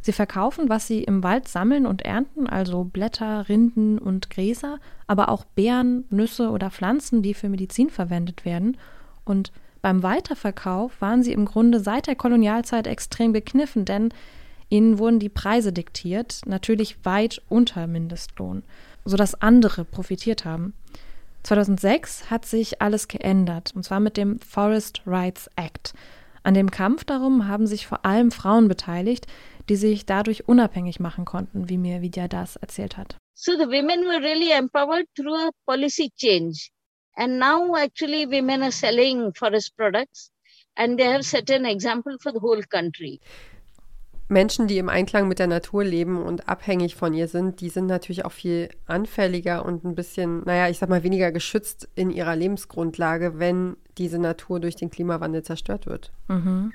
Sie 0.00 0.12
verkaufen, 0.12 0.68
was 0.68 0.88
sie 0.88 1.04
im 1.04 1.22
Wald 1.22 1.46
sammeln 1.46 1.86
und 1.86 2.02
ernten, 2.02 2.48
also 2.48 2.82
Blätter, 2.82 3.48
Rinden 3.48 3.98
und 3.98 4.30
Gräser, 4.30 4.78
aber 5.06 5.28
auch 5.28 5.44
Beeren, 5.44 6.04
Nüsse 6.10 6.50
oder 6.50 6.70
Pflanzen, 6.70 7.22
die 7.22 7.34
für 7.34 7.48
Medizin 7.48 7.88
verwendet 7.88 8.44
werden. 8.44 8.76
Und 9.24 9.52
beim 9.82 10.02
Weiterverkauf 10.02 11.00
waren 11.00 11.22
sie 11.22 11.32
im 11.32 11.44
Grunde 11.44 11.80
seit 11.80 12.06
der 12.06 12.16
Kolonialzeit 12.16 12.86
extrem 12.86 13.32
gekniffen, 13.32 13.84
denn 13.84 14.10
Ihnen 14.72 14.96
wurden 14.96 15.18
die 15.18 15.28
Preise 15.28 15.70
diktiert, 15.70 16.40
natürlich 16.46 17.04
weit 17.04 17.42
unter 17.50 17.86
Mindestlohn, 17.86 18.62
sodass 19.04 19.34
andere 19.42 19.84
profitiert 19.84 20.46
haben. 20.46 20.72
2006 21.42 22.30
hat 22.30 22.46
sich 22.46 22.80
alles 22.80 23.06
geändert, 23.06 23.72
und 23.74 23.82
zwar 23.82 24.00
mit 24.00 24.16
dem 24.16 24.38
Forest 24.40 25.02
Rights 25.06 25.50
Act. 25.56 25.92
An 26.42 26.54
dem 26.54 26.70
Kampf 26.70 27.04
darum 27.04 27.48
haben 27.48 27.66
sich 27.66 27.86
vor 27.86 28.06
allem 28.06 28.30
Frauen 28.30 28.68
beteiligt, 28.68 29.26
die 29.68 29.76
sich 29.76 30.06
dadurch 30.06 30.48
unabhängig 30.48 31.00
machen 31.00 31.26
konnten, 31.26 31.68
wie 31.68 31.76
mir 31.76 32.00
Vidya 32.00 32.26
Das 32.26 32.56
erzählt 32.56 32.96
hat. 32.96 33.16
So 33.34 33.52
the 33.52 33.66
women 33.66 34.06
were 34.06 34.22
really 34.22 34.52
empowered 34.52 35.06
through 35.14 35.48
a 35.48 35.50
policy 35.66 36.10
change. 36.16 36.70
And 37.16 37.38
now 37.38 37.76
actually 37.76 38.26
women 38.26 38.62
are 38.62 38.70
selling 38.70 39.32
forest 39.32 39.76
products 39.76 40.30
and 40.76 40.98
they 40.98 41.04
have 41.04 41.24
set 41.24 41.50
an 41.50 41.64
example 41.64 42.18
for 42.20 42.32
the 42.32 42.40
whole 42.40 42.62
country. 42.64 43.22
Menschen, 44.32 44.66
die 44.66 44.78
im 44.78 44.88
Einklang 44.88 45.28
mit 45.28 45.38
der 45.38 45.46
Natur 45.46 45.84
leben 45.84 46.20
und 46.22 46.48
abhängig 46.48 46.96
von 46.96 47.14
ihr 47.14 47.28
sind, 47.28 47.60
die 47.60 47.68
sind 47.68 47.86
natürlich 47.86 48.24
auch 48.24 48.32
viel 48.32 48.70
anfälliger 48.86 49.64
und 49.64 49.84
ein 49.84 49.94
bisschen, 49.94 50.42
naja, 50.44 50.68
ich 50.68 50.78
sag 50.78 50.88
mal, 50.88 51.02
weniger 51.02 51.30
geschützt 51.30 51.88
in 51.94 52.10
ihrer 52.10 52.34
Lebensgrundlage, 52.34 53.38
wenn 53.38 53.76
diese 53.98 54.18
Natur 54.18 54.58
durch 54.58 54.74
den 54.74 54.90
Klimawandel 54.90 55.42
zerstört 55.42 55.86
wird. 55.86 56.12
Mhm. 56.28 56.72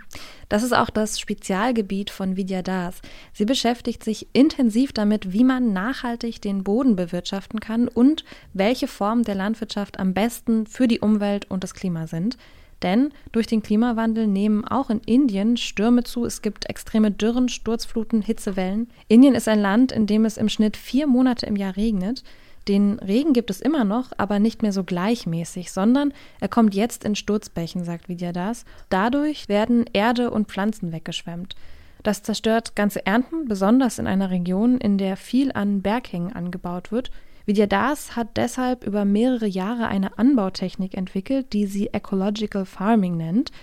Das 0.50 0.63
ist 0.63 0.74
auch 0.74 0.89
das 0.89 1.20
Spezialgebiet 1.20 2.10
von 2.10 2.38
Vidya 2.38 2.62
Das. 2.62 3.02
Sie 3.34 3.46
beschäftigt 3.46 4.04
sich 4.04 4.28
intensiv 4.34 4.93
damit, 4.93 5.34
wie 5.34 5.43
man 5.43 5.74
nachhaltig 5.74 6.41
den 6.41 6.63
Boden 6.63 6.96
bewirtschaften 6.96 7.60
kann 7.60 7.88
und 7.88 8.24
welche 8.54 8.88
Formen 8.88 9.24
der 9.24 9.36
Landwirtschaft 9.36 10.00
am 10.00 10.13
besten 10.13 10.67
für 10.67 10.88
die 10.88 11.00
Umwelt 11.00 11.50
und 11.50 11.63
das 11.63 11.74
Klima 11.74 12.08
sind. 12.08 12.38
Denn 12.83 13.11
durch 13.31 13.47
den 13.47 13.63
Klimawandel 13.63 14.27
nehmen 14.27 14.65
auch 14.65 14.89
in 14.89 14.99
Indien 14.99 15.57
Stürme 15.57 16.03
zu, 16.03 16.25
es 16.25 16.41
gibt 16.41 16.69
extreme 16.69 17.11
Dürren, 17.11 17.49
Sturzfluten, 17.49 18.21
Hitzewellen. 18.21 18.89
Indien 19.07 19.35
ist 19.35 19.47
ein 19.47 19.59
Land, 19.61 19.91
in 19.91 20.05
dem 20.05 20.25
es 20.25 20.37
im 20.37 20.49
Schnitt 20.49 20.77
vier 20.77 21.07
Monate 21.07 21.45
im 21.45 21.55
Jahr 21.55 21.75
regnet. 21.75 22.23
Den 22.67 22.99
Regen 22.99 23.33
gibt 23.33 23.49
es 23.49 23.61
immer 23.61 23.85
noch, 23.85 24.11
aber 24.17 24.39
nicht 24.39 24.61
mehr 24.61 24.73
so 24.73 24.83
gleichmäßig, 24.83 25.71
sondern 25.71 26.13
er 26.39 26.49
kommt 26.49 26.75
jetzt 26.75 27.05
in 27.05 27.15
Sturzbächen, 27.15 27.83
sagt 27.83 28.09
Vidya 28.09 28.33
Das. 28.33 28.65
Dadurch 28.89 29.47
werden 29.47 29.85
Erde 29.93 30.31
und 30.31 30.49
Pflanzen 30.49 30.91
weggeschwemmt. 30.91 31.55
Das 32.03 32.23
zerstört 32.23 32.75
ganze 32.75 33.05
Ernten, 33.05 33.47
besonders 33.47 33.99
in 33.99 34.07
einer 34.07 34.29
Region, 34.29 34.77
in 34.77 34.97
der 34.97 35.17
viel 35.17 35.51
an 35.51 35.81
Berghängen 35.81 36.33
angebaut 36.33 36.91
wird. 36.91 37.09
Vidya 37.47 37.65
Das 37.65 38.17
hat 38.17 38.36
deshalb 38.36 38.86
über 38.86 39.05
mehrere 39.05 39.47
Jahre 39.47 39.88
eine 39.88 40.17
Anbautechnik 40.17 40.95
entwickelt, 40.95 41.53
die 41.53 41.65
sie 41.65 41.88
Ecological 41.93 42.65
Farming 42.65 43.15
nennt. 43.15 43.53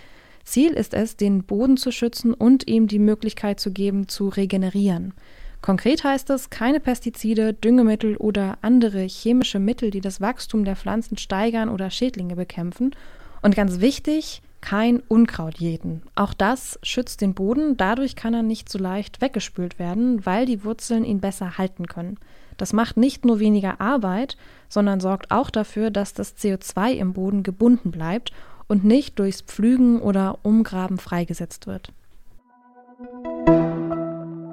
Ziel 0.42 0.72
ist 0.72 0.94
es, 0.94 1.18
den 1.18 1.44
Boden 1.44 1.76
zu 1.76 1.92
schützen 1.92 2.32
und 2.32 2.66
ihm 2.66 2.88
die 2.88 2.98
Möglichkeit 2.98 3.60
zu 3.60 3.70
geben, 3.70 4.08
zu 4.08 4.28
regenerieren. 4.30 5.12
Konkret 5.60 6.02
heißt 6.02 6.30
es, 6.30 6.48
keine 6.48 6.80
Pestizide, 6.80 7.52
Düngemittel 7.52 8.16
oder 8.16 8.56
andere 8.62 9.02
chemische 9.02 9.58
Mittel, 9.58 9.90
die 9.90 10.00
das 10.00 10.18
Wachstum 10.22 10.64
der 10.64 10.76
Pflanzen 10.76 11.18
steigern 11.18 11.68
oder 11.68 11.90
Schädlinge 11.90 12.36
bekämpfen. 12.36 12.96
Und 13.42 13.54
ganz 13.54 13.80
wichtig, 13.80 14.40
kein 14.62 15.00
Unkraut 15.08 15.58
jäten. 15.58 16.00
Auch 16.14 16.32
das 16.32 16.78
schützt 16.82 17.20
den 17.20 17.34
Boden, 17.34 17.76
dadurch 17.76 18.16
kann 18.16 18.32
er 18.32 18.42
nicht 18.42 18.70
so 18.70 18.78
leicht 18.78 19.20
weggespült 19.20 19.78
werden, 19.78 20.24
weil 20.24 20.46
die 20.46 20.64
Wurzeln 20.64 21.04
ihn 21.04 21.20
besser 21.20 21.58
halten 21.58 21.86
können. 21.86 22.16
Das 22.56 22.72
macht 22.72 22.96
nicht 22.96 23.24
nur 23.24 23.40
weniger 23.40 23.80
Arbeit, 23.80 24.36
sondern 24.68 25.00
sorgt 25.00 25.30
auch 25.30 25.50
dafür, 25.50 25.90
dass 25.90 26.14
das 26.14 26.36
CO2 26.36 26.92
im 26.92 27.12
Boden 27.12 27.42
gebunden 27.42 27.90
bleibt 27.90 28.32
und 28.66 28.84
nicht 28.84 29.18
durchs 29.18 29.42
Pflügen 29.42 30.00
oder 30.00 30.38
Umgraben 30.42 30.98
freigesetzt 30.98 31.66
wird. 31.66 31.92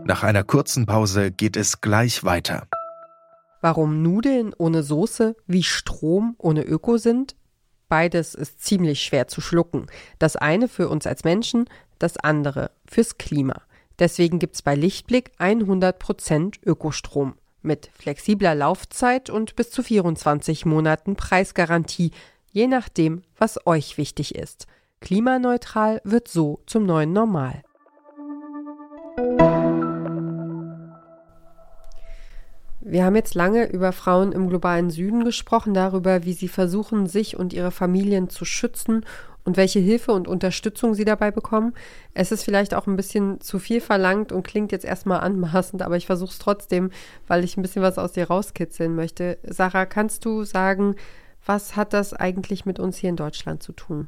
Nach 0.06 0.24
einer 0.24 0.44
kurzen 0.44 0.86
Pause 0.86 1.32
geht 1.32 1.56
es 1.56 1.82
gleich 1.82 2.24
weiter. 2.24 2.68
Warum 3.62 4.02
Nudeln 4.02 4.54
ohne 4.58 4.82
Soße 4.84 5.36
wie 5.46 5.64
Strom 5.64 6.36
ohne 6.40 6.64
Öko 6.64 6.98
sind? 6.98 7.36
Beides 7.88 8.34
ist 8.34 8.64
ziemlich 8.64 9.02
schwer 9.02 9.28
zu 9.28 9.42
schlucken. 9.42 9.88
Das 10.18 10.36
eine 10.36 10.68
für 10.68 10.90
uns 10.90 11.06
als 11.06 11.24
Menschen, 11.24 11.66
das 12.00 12.18
andere 12.18 12.72
fürs 12.86 13.18
Klima. 13.18 13.62
Deswegen 14.00 14.40
gibt 14.40 14.56
es 14.56 14.62
bei 14.64 14.74
Lichtblick 14.74 15.32
100% 15.38 16.56
Ökostrom 16.66 17.36
mit 17.62 17.90
flexibler 17.94 18.56
Laufzeit 18.56 19.30
und 19.30 19.56
bis 19.56 19.72
zu 19.72 19.84
24 19.84 20.66
Monaten 20.66 21.16
Preisgarantie, 21.16 22.12
je 22.52 22.68
nachdem, 22.68 23.24
was 23.38 23.66
euch 23.66 23.98
wichtig 23.98 24.36
ist. 24.36 24.68
Klimaneutral 25.00 26.02
wird 26.04 26.28
so 26.28 26.62
zum 26.66 26.86
neuen 26.86 27.14
Normal. 27.14 27.64
Wir 32.84 33.06
haben 33.06 33.16
jetzt 33.16 33.36
lange 33.36 33.70
über 33.72 33.92
Frauen 33.92 34.32
im 34.32 34.50
globalen 34.50 34.90
Süden 34.90 35.24
gesprochen, 35.24 35.74
darüber, 35.74 36.26
wie 36.26 36.34
sie 36.34 36.48
versuchen, 36.48 37.06
sich 37.06 37.38
und 37.38 37.54
ihre 37.54 37.72
Familien 37.72 38.30
zu 38.30 38.44
schützen 38.44 39.06
und 39.44 39.58
welche 39.58 39.80
Hilfe 39.80 40.12
und 40.12 40.28
Unterstützung 40.28 40.94
sie 40.94 41.06
dabei 41.06 41.32
bekommen. 41.32 41.74
Es 42.14 42.32
ist 42.32 42.44
vielleicht 42.44 42.74
auch 42.74 42.88
ein 42.88 42.96
bisschen 42.96 43.42
zu 43.42 43.60
viel 43.60 43.82
verlangt 43.82 44.32
und 44.32 44.44
klingt 44.44 44.72
jetzt 44.72 44.86
erstmal 44.86 45.22
anmaßend, 45.22 45.82
aber 45.82 45.98
ich 45.98 46.06
versuche 46.06 46.32
es 46.32 46.40
trotzdem, 46.40 46.92
weil 47.28 47.44
ich 47.44 47.58
ein 47.58 47.62
bisschen 47.62 47.82
was 47.82 47.98
aus 47.98 48.14
dir 48.14 48.28
rauskitzeln 48.28 48.96
möchte. 48.96 49.38
Sarah, 49.44 49.86
kannst 49.86 50.26
du 50.26 50.44
sagen, 50.44 50.96
was 51.46 51.76
hat 51.76 51.94
das 51.94 52.14
eigentlich 52.14 52.66
mit 52.66 52.80
uns 52.80 52.98
hier 52.98 53.10
in 53.10 53.16
Deutschland 53.16 53.64
zu 53.64 53.74
tun? 53.74 54.08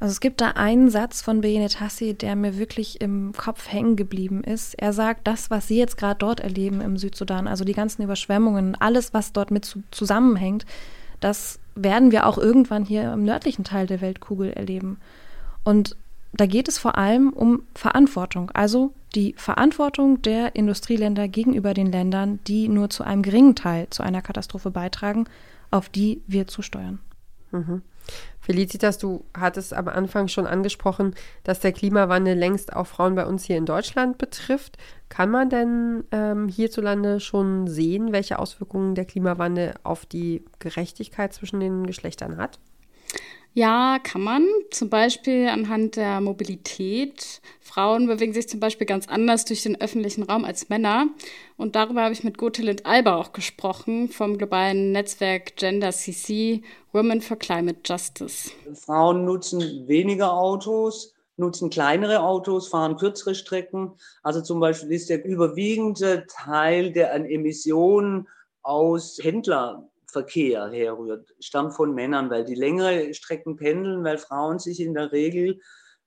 Also 0.00 0.12
es 0.12 0.20
gibt 0.20 0.40
da 0.40 0.52
einen 0.52 0.90
Satz 0.90 1.22
von 1.22 1.40
Benet 1.40 1.80
Hassi, 1.80 2.14
der 2.14 2.36
mir 2.36 2.56
wirklich 2.56 3.00
im 3.00 3.32
Kopf 3.36 3.70
hängen 3.70 3.96
geblieben 3.96 4.42
ist. 4.42 4.74
Er 4.80 4.92
sagt, 4.92 5.26
das, 5.26 5.50
was 5.50 5.68
Sie 5.68 5.78
jetzt 5.78 5.96
gerade 5.96 6.18
dort 6.18 6.40
erleben 6.40 6.80
im 6.80 6.96
Südsudan, 6.96 7.46
also 7.46 7.64
die 7.64 7.72
ganzen 7.72 8.02
Überschwemmungen, 8.02 8.76
alles, 8.76 9.12
was 9.12 9.32
dort 9.32 9.50
mit 9.50 9.76
zusammenhängt, 9.90 10.64
das 11.20 11.58
werden 11.82 12.10
wir 12.10 12.26
auch 12.26 12.38
irgendwann 12.38 12.84
hier 12.84 13.12
im 13.12 13.24
nördlichen 13.24 13.64
Teil 13.64 13.86
der 13.86 14.00
Weltkugel 14.00 14.52
erleben. 14.52 14.98
Und 15.64 15.96
da 16.32 16.46
geht 16.46 16.68
es 16.68 16.78
vor 16.78 16.98
allem 16.98 17.32
um 17.32 17.62
Verantwortung, 17.74 18.50
also 18.52 18.92
die 19.14 19.34
Verantwortung 19.36 20.20
der 20.22 20.54
Industrieländer 20.54 21.28
gegenüber 21.28 21.72
den 21.74 21.90
Ländern, 21.90 22.40
die 22.46 22.68
nur 22.68 22.90
zu 22.90 23.02
einem 23.04 23.22
geringen 23.22 23.54
Teil 23.54 23.86
zu 23.90 24.02
einer 24.02 24.20
Katastrophe 24.20 24.70
beitragen, 24.70 25.24
auf 25.70 25.88
die 25.88 26.22
wir 26.26 26.46
zusteuern. 26.46 26.98
Mhm. 27.50 27.82
Felicitas, 28.48 28.96
du 28.96 29.26
hattest 29.38 29.74
am 29.74 29.88
Anfang 29.88 30.26
schon 30.26 30.46
angesprochen, 30.46 31.14
dass 31.44 31.60
der 31.60 31.72
Klimawandel 31.72 32.34
längst 32.34 32.74
auch 32.74 32.86
Frauen 32.86 33.14
bei 33.14 33.26
uns 33.26 33.44
hier 33.44 33.58
in 33.58 33.66
Deutschland 33.66 34.16
betrifft. 34.16 34.78
Kann 35.10 35.30
man 35.30 35.50
denn 35.50 36.04
ähm, 36.12 36.48
hierzulande 36.48 37.20
schon 37.20 37.66
sehen, 37.66 38.10
welche 38.10 38.38
Auswirkungen 38.38 38.94
der 38.94 39.04
Klimawandel 39.04 39.74
auf 39.82 40.06
die 40.06 40.46
Gerechtigkeit 40.60 41.34
zwischen 41.34 41.60
den 41.60 41.86
Geschlechtern 41.86 42.38
hat? 42.38 42.58
Ja, 43.54 43.98
kann 44.02 44.22
man. 44.22 44.46
Zum 44.70 44.88
Beispiel 44.88 45.48
anhand 45.48 45.96
der 45.96 46.20
Mobilität. 46.20 47.40
Frauen 47.60 48.06
bewegen 48.06 48.32
sich 48.32 48.48
zum 48.48 48.60
Beispiel 48.60 48.86
ganz 48.86 49.08
anders 49.08 49.44
durch 49.44 49.62
den 49.62 49.80
öffentlichen 49.80 50.22
Raum 50.22 50.44
als 50.44 50.68
Männer. 50.68 51.08
Und 51.56 51.74
darüber 51.74 52.02
habe 52.02 52.12
ich 52.12 52.22
mit 52.22 52.38
Gotelind 52.38 52.86
Alba 52.86 53.16
auch 53.16 53.32
gesprochen 53.32 54.08
vom 54.08 54.38
globalen 54.38 54.92
Netzwerk 54.92 55.56
Gender 55.56 55.90
CC 55.90 56.62
Women 56.92 57.20
for 57.20 57.36
Climate 57.36 57.80
Justice. 57.84 58.50
Frauen 58.74 59.24
nutzen 59.24 59.88
weniger 59.88 60.32
Autos, 60.32 61.14
nutzen 61.36 61.70
kleinere 61.70 62.20
Autos, 62.20 62.68
fahren 62.68 62.96
kürzere 62.96 63.34
Strecken. 63.34 63.92
Also 64.22 64.40
zum 64.40 64.60
Beispiel 64.60 64.92
ist 64.92 65.10
der 65.10 65.24
überwiegende 65.24 66.26
Teil 66.28 66.92
der 66.92 67.12
an 67.12 67.24
Emissionen 67.24 68.28
aus 68.62 69.18
Händler 69.22 69.87
Verkehr 70.10 70.68
herrührt, 70.70 71.34
stammt 71.38 71.74
von 71.74 71.94
Männern, 71.94 72.30
weil 72.30 72.44
die 72.44 72.54
längere 72.54 73.12
Strecken 73.12 73.56
pendeln, 73.56 74.04
weil 74.04 74.18
Frauen 74.18 74.58
sich 74.58 74.80
in 74.80 74.94
der 74.94 75.12
Regel, 75.12 75.60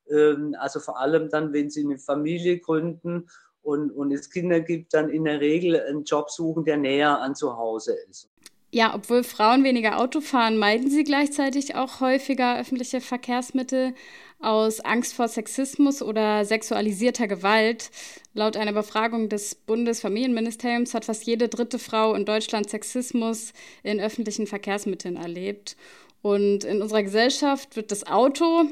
ähm, 0.09 0.55
also 0.59 0.79
vor 0.79 0.99
allem 0.99 1.29
dann, 1.29 1.53
wenn 1.53 1.69
sie 1.69 1.83
eine 1.83 1.99
Familie 1.99 2.59
gründen 2.59 3.27
und, 3.61 3.91
und 3.91 4.11
es 4.11 4.29
Kinder 4.29 4.59
gibt, 4.59 4.93
dann 4.93 5.09
in 5.09 5.25
der 5.25 5.39
Regel 5.39 5.79
einen 5.79 6.03
Job 6.03 6.31
suchen, 6.31 6.65
der 6.65 6.77
näher 6.77 7.19
an 7.19 7.35
zu 7.35 7.55
Hause 7.55 7.95
ist. 8.09 8.29
Ja, 8.73 8.95
obwohl 8.95 9.23
Frauen 9.23 9.65
weniger 9.65 9.99
Auto 9.99 10.21
fahren, 10.21 10.57
meiden 10.57 10.89
sie 10.89 11.03
gleichzeitig 11.03 11.75
auch 11.75 11.99
häufiger 11.99 12.57
öffentliche 12.57 13.01
Verkehrsmittel 13.01 13.93
aus 14.39 14.79
Angst 14.79 15.13
vor 15.13 15.27
Sexismus 15.27 16.01
oder 16.01 16.45
sexualisierter 16.45 17.27
Gewalt. 17.27 17.91
Laut 18.33 18.55
einer 18.55 18.71
Befragung 18.71 19.27
des 19.27 19.55
Bundesfamilienministeriums 19.55 20.93
hat 20.93 21.03
fast 21.03 21.25
jede 21.25 21.49
dritte 21.49 21.79
Frau 21.79 22.15
in 22.15 22.25
Deutschland 22.25 22.69
Sexismus 22.69 23.51
in 23.83 23.99
öffentlichen 23.99 24.47
Verkehrsmitteln 24.47 25.17
erlebt. 25.17 25.75
Und 26.21 26.63
in 26.63 26.81
unserer 26.81 27.03
Gesellschaft 27.03 27.75
wird 27.75 27.91
das 27.91 28.07
Auto 28.07 28.63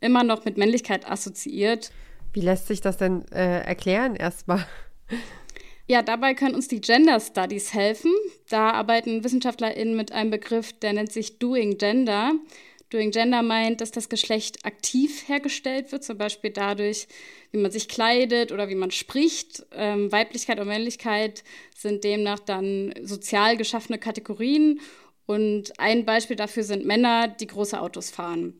immer 0.00 0.24
noch 0.24 0.44
mit 0.44 0.58
Männlichkeit 0.58 1.08
assoziiert. 1.08 1.92
Wie 2.32 2.40
lässt 2.40 2.66
sich 2.66 2.80
das 2.80 2.96
denn 2.96 3.24
äh, 3.30 3.60
erklären 3.60 4.16
erstmal? 4.16 4.66
Ja, 5.86 6.02
dabei 6.02 6.32
können 6.32 6.54
uns 6.54 6.68
die 6.68 6.80
Gender 6.80 7.20
Studies 7.20 7.74
helfen. 7.74 8.10
Da 8.48 8.70
arbeiten 8.70 9.22
WissenschaftlerInnen 9.22 9.94
mit 9.94 10.12
einem 10.12 10.30
Begriff, 10.30 10.72
der 10.72 10.94
nennt 10.94 11.12
sich 11.12 11.38
Doing 11.38 11.76
Gender. 11.76 12.32
Doing 12.88 13.10
Gender 13.10 13.42
meint, 13.42 13.80
dass 13.80 13.90
das 13.90 14.08
Geschlecht 14.08 14.64
aktiv 14.64 15.28
hergestellt 15.28 15.92
wird, 15.92 16.04
zum 16.04 16.16
Beispiel 16.16 16.50
dadurch, 16.50 17.06
wie 17.50 17.58
man 17.58 17.70
sich 17.70 17.88
kleidet 17.88 18.50
oder 18.50 18.68
wie 18.70 18.74
man 18.76 18.92
spricht. 18.92 19.66
Ähm, 19.72 20.10
Weiblichkeit 20.10 20.58
und 20.58 20.68
Männlichkeit 20.68 21.44
sind 21.76 22.02
demnach 22.02 22.38
dann 22.38 22.94
sozial 23.02 23.58
geschaffene 23.58 23.98
Kategorien. 23.98 24.80
Und 25.26 25.78
ein 25.78 26.06
Beispiel 26.06 26.36
dafür 26.36 26.62
sind 26.62 26.86
Männer, 26.86 27.28
die 27.28 27.46
große 27.46 27.78
Autos 27.78 28.10
fahren. 28.10 28.58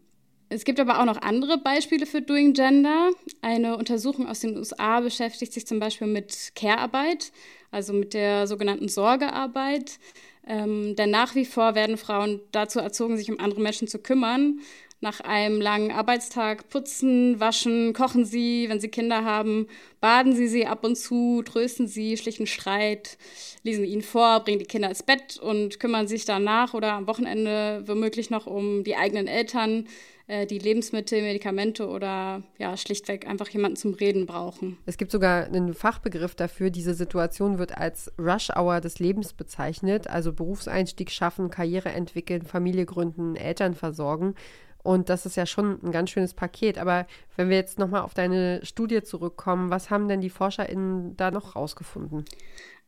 Es 0.54 0.64
gibt 0.64 0.78
aber 0.78 1.00
auch 1.00 1.04
noch 1.04 1.20
andere 1.20 1.58
Beispiele 1.58 2.06
für 2.06 2.22
Doing 2.22 2.52
Gender. 2.52 3.10
Eine 3.42 3.76
Untersuchung 3.76 4.28
aus 4.28 4.38
den 4.38 4.56
USA 4.56 5.00
beschäftigt 5.00 5.52
sich 5.52 5.66
zum 5.66 5.80
Beispiel 5.80 6.06
mit 6.06 6.52
Care-Arbeit, 6.54 7.32
also 7.72 7.92
mit 7.92 8.14
der 8.14 8.46
sogenannten 8.46 8.88
Sorgearbeit. 8.88 9.98
Ähm, 10.46 10.94
denn 10.94 11.10
nach 11.10 11.34
wie 11.34 11.44
vor 11.44 11.74
werden 11.74 11.96
Frauen 11.96 12.40
dazu 12.52 12.78
erzogen, 12.78 13.16
sich 13.16 13.32
um 13.32 13.40
andere 13.40 13.60
Menschen 13.60 13.88
zu 13.88 13.98
kümmern. 13.98 14.60
Nach 15.00 15.20
einem 15.20 15.60
langen 15.60 15.90
Arbeitstag 15.90 16.68
putzen, 16.68 17.40
waschen, 17.40 17.92
kochen 17.92 18.24
sie, 18.24 18.66
wenn 18.68 18.78
sie 18.78 18.88
Kinder 18.88 19.24
haben, 19.24 19.66
baden 20.00 20.36
sie 20.36 20.46
sie 20.46 20.66
ab 20.66 20.84
und 20.84 20.96
zu, 20.96 21.42
trösten 21.42 21.88
sie, 21.88 22.16
schlichen 22.16 22.46
Streit, 22.46 23.18
lesen 23.64 23.84
ihnen 23.84 24.02
vor, 24.02 24.44
bringen 24.44 24.60
die 24.60 24.66
Kinder 24.66 24.88
ins 24.88 25.02
Bett 25.02 25.36
und 25.36 25.80
kümmern 25.80 26.06
sich 26.06 26.24
danach 26.26 26.74
oder 26.74 26.92
am 26.92 27.08
Wochenende 27.08 27.82
womöglich 27.86 28.30
noch 28.30 28.46
um 28.46 28.84
die 28.84 28.94
eigenen 28.94 29.26
Eltern, 29.26 29.88
äh, 30.26 30.46
die 30.46 30.58
Lebensmittel, 30.58 31.20
Medikamente 31.20 31.86
oder 31.86 32.42
ja, 32.58 32.76
schlichtweg 32.76 33.26
einfach 33.26 33.48
jemanden 33.48 33.76
zum 33.76 33.94
Reden 33.94 34.26
brauchen. 34.26 34.78
Es 34.86 34.96
gibt 34.96 35.10
sogar 35.10 35.44
einen 35.44 35.74
Fachbegriff 35.74 36.34
dafür. 36.34 36.70
Diese 36.70 36.94
Situation 36.94 37.58
wird 37.58 37.76
als 37.76 38.10
Rush 38.18 38.50
Hour 38.50 38.80
des 38.80 38.98
Lebens 38.98 39.34
bezeichnet, 39.34 40.08
also 40.08 40.32
Berufseinstieg 40.32 41.10
schaffen, 41.10 41.50
Karriere 41.50 41.90
entwickeln, 41.90 42.42
Familie 42.42 42.86
gründen, 42.86 43.36
Eltern 43.36 43.74
versorgen. 43.74 44.34
Und 44.82 45.08
das 45.08 45.24
ist 45.24 45.36
ja 45.36 45.46
schon 45.46 45.82
ein 45.82 45.92
ganz 45.92 46.10
schönes 46.10 46.34
Paket. 46.34 46.76
Aber 46.76 47.06
wenn 47.36 47.48
wir 47.48 47.56
jetzt 47.56 47.78
nochmal 47.78 48.02
auf 48.02 48.12
deine 48.12 48.60
Studie 48.64 49.02
zurückkommen, 49.02 49.70
was 49.70 49.88
haben 49.88 50.08
denn 50.08 50.20
die 50.20 50.28
ForscherInnen 50.28 51.16
da 51.16 51.30
noch 51.30 51.56
rausgefunden? 51.56 52.26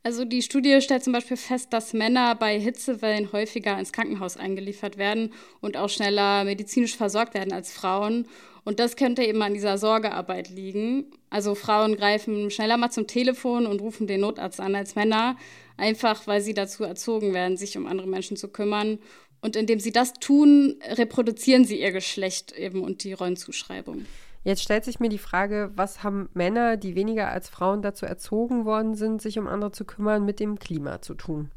Also 0.07 0.25
die 0.25 0.43
Studie 0.43 0.81
stellt 0.83 1.03
zum 1.03 1.15
Beispiel 1.15 1.37
fest, 1.37 1.73
dass 1.73 1.93
Männer 1.93 2.37
bei 2.37 2.61
Hitzewellen 2.61 3.33
häufiger 3.33 3.77
ins 3.77 3.91
Krankenhaus 3.91 4.37
eingeliefert 4.37 4.99
werden 4.99 5.33
und 5.61 5.77
auch 5.77 5.89
schneller 5.89 6.45
medizinisch 6.45 6.97
versorgt 6.97 7.35
werden 7.35 7.53
als 7.53 7.73
Frauen. 7.73 8.29
Und 8.63 8.79
das 8.79 8.95
könnte 8.95 9.25
eben 9.25 9.43
an 9.43 9.55
dieser 9.55 9.79
Sorgearbeit 9.79 10.49
liegen. 10.49 11.07
Also 11.29 11.57
Frauen 11.57 11.97
greifen 11.97 12.53
schneller 12.53 12.77
mal 12.77 12.93
zum 12.93 13.09
Telefon 13.09 13.67
und 13.67 13.81
rufen 13.81 14.07
den 14.07 14.21
Notarzt 14.21 14.61
an 14.61 14.77
als 14.77 14.95
Männer, 14.95 15.37
einfach 15.77 16.29
weil 16.29 16.41
sie 16.41 16.55
dazu 16.55 16.85
erzogen 16.85 17.35
werden, 17.35 17.57
sich 17.57 17.77
um 17.77 17.89
andere 17.89 18.07
Menschen 18.07 18.37
zu 18.37 18.47
kümmern. 18.47 19.01
Und 19.41 19.57
indem 19.57 19.81
sie 19.81 19.91
das 19.91 20.13
tun, 20.13 20.77
reproduzieren 20.89 21.65
sie 21.65 21.81
ihr 21.81 21.91
Geschlecht 21.91 22.53
eben 22.53 22.85
und 22.85 23.03
die 23.03 23.13
Rollenzuschreibung. 23.13 24.07
Jetzt 24.47 24.63
stellt 24.63 24.85
sich 24.85 25.01
mir 25.01 25.09
die 25.09 25.19
Frage, 25.19 25.73
was 25.75 26.05
haben 26.05 26.29
Männer, 26.33 26.77
die 26.77 26.95
weniger 26.95 27.33
als 27.33 27.49
Frauen 27.49 27.83
dazu 27.83 28.07
erzogen 28.07 28.65
worden 28.65 28.95
sind, 28.95 29.21
sich 29.21 29.41
um 29.41 29.49
andere 29.49 29.73
zu 29.73 29.85
kümmern, 29.85 30.25
mit 30.25 30.39
dem 30.39 30.61
Klima 30.61 31.03
zu 31.03 31.15
tun? 31.15 31.51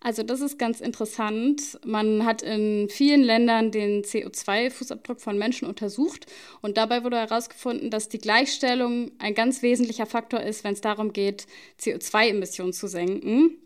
Also 0.00 0.22
das 0.22 0.42
ist 0.42 0.58
ganz 0.58 0.82
interessant. 0.82 1.80
Man 1.86 2.26
hat 2.26 2.42
in 2.42 2.90
vielen 2.90 3.22
Ländern 3.22 3.70
den 3.70 4.02
CO2-Fußabdruck 4.02 5.18
von 5.18 5.38
Menschen 5.38 5.66
untersucht 5.66 6.26
und 6.60 6.76
dabei 6.76 7.04
wurde 7.04 7.16
herausgefunden, 7.16 7.90
dass 7.90 8.10
die 8.10 8.18
Gleichstellung 8.18 9.12
ein 9.18 9.32
ganz 9.32 9.62
wesentlicher 9.62 10.04
Faktor 10.04 10.40
ist, 10.40 10.62
wenn 10.62 10.74
es 10.74 10.82
darum 10.82 11.14
geht, 11.14 11.46
CO2-Emissionen 11.80 12.74
zu 12.74 12.86
senken. 12.86 13.56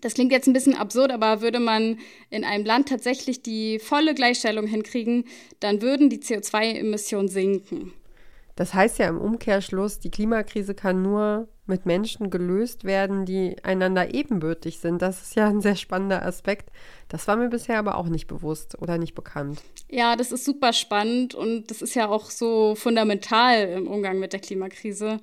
Das 0.00 0.14
klingt 0.14 0.32
jetzt 0.32 0.46
ein 0.46 0.52
bisschen 0.52 0.76
absurd, 0.76 1.12
aber 1.12 1.42
würde 1.42 1.60
man 1.60 1.98
in 2.30 2.44
einem 2.44 2.64
Land 2.64 2.88
tatsächlich 2.88 3.42
die 3.42 3.78
volle 3.78 4.14
Gleichstellung 4.14 4.66
hinkriegen, 4.66 5.24
dann 5.60 5.82
würden 5.82 6.08
die 6.08 6.20
CO2-Emissionen 6.20 7.28
sinken. 7.28 7.92
Das 8.56 8.74
heißt 8.74 8.98
ja 8.98 9.08
im 9.08 9.18
Umkehrschluss, 9.18 10.00
die 10.00 10.10
Klimakrise 10.10 10.74
kann 10.74 11.02
nur 11.02 11.48
mit 11.66 11.86
Menschen 11.86 12.28
gelöst 12.28 12.84
werden, 12.84 13.24
die 13.24 13.56
einander 13.62 14.12
ebenbürtig 14.12 14.80
sind. 14.80 15.00
Das 15.00 15.22
ist 15.22 15.36
ja 15.36 15.46
ein 15.48 15.62
sehr 15.62 15.76
spannender 15.76 16.26
Aspekt. 16.26 16.70
Das 17.08 17.26
war 17.26 17.36
mir 17.36 17.48
bisher 17.48 17.78
aber 17.78 17.96
auch 17.96 18.08
nicht 18.08 18.26
bewusst 18.26 18.76
oder 18.82 18.98
nicht 18.98 19.14
bekannt. 19.14 19.62
Ja, 19.88 20.16
das 20.16 20.32
ist 20.32 20.44
super 20.44 20.74
spannend 20.74 21.34
und 21.34 21.70
das 21.70 21.80
ist 21.80 21.94
ja 21.94 22.08
auch 22.08 22.30
so 22.30 22.74
fundamental 22.74 23.68
im 23.68 23.86
Umgang 23.86 24.18
mit 24.18 24.34
der 24.34 24.40
Klimakrise. 24.40 25.20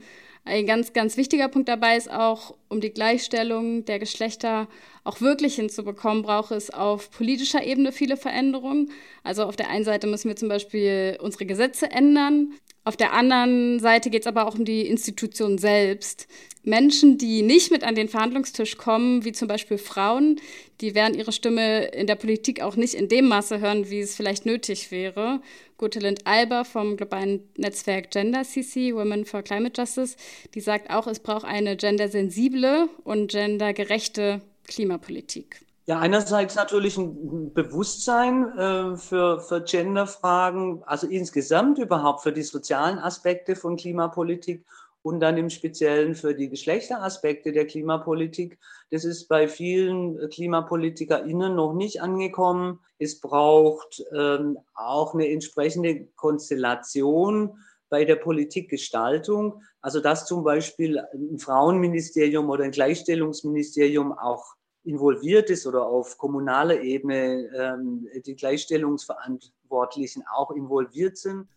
Ein 0.48 0.66
ganz, 0.66 0.94
ganz 0.94 1.18
wichtiger 1.18 1.50
Punkt 1.50 1.68
dabei 1.68 1.98
ist 1.98 2.10
auch, 2.10 2.56
um 2.70 2.80
die 2.80 2.92
Gleichstellung 2.92 3.84
der 3.84 4.00
Geschlechter 4.00 4.70
auch 5.04 5.20
wirklich 5.20 5.56
hinzubekommen, 5.56 6.24
braucht 6.24 6.52
es 6.52 6.70
auf 6.70 7.12
politischer 7.12 7.66
Ebene 7.66 7.92
viele 7.92 8.16
Veränderungen. 8.16 8.92
Also 9.24 9.44
auf 9.44 9.58
der 9.58 9.70
einen 9.70 9.84
Seite 9.84 10.08
müssen 10.08 10.30
wir 10.30 10.38
zum 10.38 10.48
Beispiel 10.48 11.18
unsere 11.22 11.46
Gesetze 11.46 11.92
ändern. 11.92 12.54
Auf 12.86 12.96
der 12.96 13.12
anderen 13.12 13.82
Seite 13.82 14.10
geht 14.10 14.22
es 14.22 14.28
aber 14.28 14.48
auch 14.48 14.58
um 14.58 14.64
die 14.64 14.88
Institution 14.88 15.58
selbst. 15.58 16.28
Menschen, 16.64 17.18
die 17.18 17.42
nicht 17.42 17.70
mit 17.70 17.84
an 17.84 17.96
den 17.96 18.08
Verhandlungstisch 18.08 18.78
kommen, 18.78 19.26
wie 19.26 19.34
zum 19.34 19.50
Beispiel 19.50 19.78
Frauen, 19.78 20.40
die 20.80 20.96
werden 20.96 21.18
ihre 21.18 21.34
Stimme 21.34 21.88
in 21.88 22.08
der 22.08 22.16
Politik 22.16 22.62
auch 22.62 22.78
nicht 22.78 22.94
in 22.94 23.10
dem 23.10 23.28
Maße 23.28 23.60
hören, 23.60 23.90
wie 23.90 24.00
es 24.00 24.16
vielleicht 24.16 24.46
nötig 24.46 24.92
wäre. 24.92 25.42
Gotelind 25.78 26.26
Alber 26.26 26.66
vom 26.66 26.98
globalen 26.98 27.50
Netzwerk 27.58 28.12
Gender 28.12 28.44
CC, 28.44 28.96
Women 28.96 29.26
for 29.26 29.44
Climate 29.44 29.80
Justice, 29.80 30.16
die 30.54 30.62
sagt 30.62 30.90
auch, 30.90 31.08
es 31.08 31.20
braucht 31.20 31.46
eine 31.46 31.78
gendersensible 31.78 32.90
und 33.04 33.32
gendergerechte 33.32 34.42
Klimapolitik. 34.66 35.62
Ja, 35.86 36.00
einerseits 36.00 36.56
natürlich 36.56 36.98
ein 36.98 37.54
Bewusstsein 37.54 38.58
äh, 38.58 38.98
für, 38.98 39.40
für 39.40 39.62
Genderfragen, 39.62 40.84
also 40.86 41.08
insgesamt 41.08 41.80
überhaupt 41.80 42.24
für 42.24 42.34
die 42.34 42.42
sozialen 42.42 43.00
Aspekte 43.00 43.56
von 43.56 43.78
Klimapolitik 43.78 44.66
und 45.02 45.20
dann 45.20 45.38
im 45.38 45.50
Speziellen 45.50 46.16
für 46.16 46.36
die 46.36 46.50
Geschlechteraspekte 46.50 47.52
der 47.52 47.66
Klimapolitik. 47.66 48.60
Das 48.92 49.06
ist 49.06 49.28
bei 49.28 49.48
vielen 49.48 50.30
KlimapolitikerInnen 50.30 51.56
noch 51.56 51.74
nicht 51.74 52.02
angekommen. 52.02 52.80
Es 53.00 53.20
braucht 53.20 54.04
ähm, 54.14 54.58
auch 54.74 55.14
eine 55.14 55.30
entsprechende 55.30 56.08
Konstellation 56.16 57.58
bei 57.90 58.06
der 58.06 58.18
Politikgestaltung. 58.18 59.62
Also 59.82 60.02
dass 60.02 60.26
zum 60.26 60.44
Beispiel 60.44 61.00
ein 61.14 61.40
Frauenministerium 61.40 62.50
oder 62.50 62.66
ein 62.66 62.72
Gleichstellungsministerium 62.72 64.12
auch 64.12 64.56
involviert 64.84 65.50
ist 65.50 65.68
oder 65.68 65.86
auf 65.86 66.18
kommunaler 66.18 66.82
Ebene 66.82 67.50
ähm, 67.56 68.08
die 68.26 68.36
Gleichstellungsverantwortlichen 68.36 70.24
auch 70.34 70.52
involviert 70.52 71.18
sind. 71.18 71.48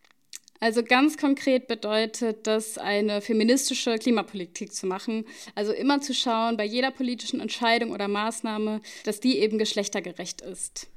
Also 0.61 0.83
ganz 0.83 1.17
konkret 1.17 1.69
bedeutet 1.69 2.47
das, 2.47 2.77
eine 2.77 3.23
feministische 3.23 3.99
Klimapolitik 3.99 4.75
zu 4.75 4.87
machen. 4.87 5.25
Also 5.55 5.73
immer 5.73 6.03
zu 6.03 6.13
schauen, 6.13 6.59
bei 6.59 6.65
jeder 6.65 6.91
politischen 6.91 7.41
Entscheidung 7.41 7.93
oder 7.93 8.09
Maßnahme, 8.09 8.83
dass 9.05 9.21
die 9.21 9.39
eben 9.39 9.57
geschlechtergerecht 9.57 10.43
ist. 10.43 10.89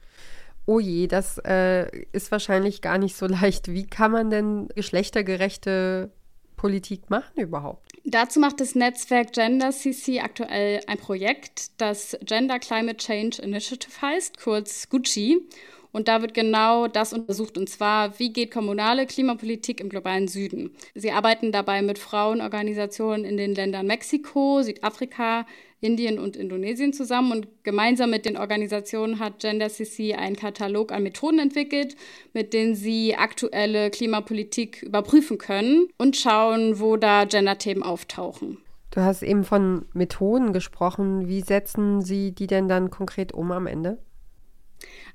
Oh 0.66 0.80
je, 0.80 1.08
das 1.08 1.40
äh, 1.40 1.90
ist 2.12 2.32
wahrscheinlich 2.32 2.82
gar 2.82 2.98
nicht 2.98 3.16
so 3.16 3.26
leicht. 3.28 3.72
Wie 3.72 3.86
kann 3.86 4.12
man 4.12 4.30
denn 4.30 4.68
geschlechtergerechte 4.76 6.12
Politik 6.58 7.10
machen 7.10 7.42
überhaupt? 7.42 7.90
Dazu 8.06 8.42
macht 8.42 8.60
das 8.60 8.76
Netzwerk 8.76 9.32
Gender 9.32 9.72
CC 9.72 10.20
aktuell 10.20 10.82
ein 10.88 10.98
Projekt, 10.98 11.72
das 11.80 12.18
Gender 12.22 12.60
Climate 12.60 12.98
Change 12.98 13.42
Initiative 13.42 14.02
heißt, 14.02 14.40
kurz 14.42 14.90
Gucci. 14.90 15.48
Und 15.94 16.08
da 16.08 16.22
wird 16.22 16.34
genau 16.34 16.88
das 16.88 17.14
untersucht, 17.14 17.58
und 17.58 17.70
zwar, 17.70 18.20
wie 18.20 18.34
geht 18.34 18.52
kommunale 18.52 19.06
Klimapolitik 19.06 19.80
im 19.80 19.90
globalen 19.90 20.28
Süden. 20.28 20.72
Sie 20.96 21.12
arbeiten 21.12 21.52
dabei 21.52 21.84
mit 21.84 22.00
Frauenorganisationen 22.00 23.24
in 23.24 23.38
den 23.38 23.54
Ländern 23.54 23.86
Mexiko, 23.86 24.64
Südafrika, 24.64 25.46
Indien 25.82 26.18
und 26.18 26.36
Indonesien 26.36 26.94
zusammen. 26.94 27.32
Und 27.32 27.48
gemeinsam 27.64 28.10
mit 28.10 28.26
den 28.26 28.38
Organisationen 28.38 29.20
hat 29.20 29.40
Gender 29.40 29.70
CC 29.70 30.16
einen 30.16 30.36
Katalog 30.36 30.92
an 30.92 31.04
Methoden 31.04 31.38
entwickelt, 31.38 31.96
mit 32.34 32.54
denen 32.54 32.74
sie 32.74 33.16
aktuelle 33.16 33.92
Klimapolitik 33.92 34.82
überprüfen 34.82 35.38
können 35.38 35.88
und 36.00 36.18
schauen, 36.18 36.80
wo 36.80 36.98
da 36.98 37.26
Gender-Themen 37.26 37.84
auftauchen. 37.84 38.58
Du 38.90 39.02
hast 39.02 39.22
eben 39.22 39.44
von 39.44 39.86
Methoden 39.94 40.54
gesprochen. 40.54 41.28
Wie 41.28 41.42
setzen 41.42 42.02
Sie 42.02 42.32
die 42.32 42.48
denn 42.48 42.68
dann 42.68 42.90
konkret 42.90 43.32
um 43.32 43.52
am 43.52 43.68
Ende? 43.68 44.00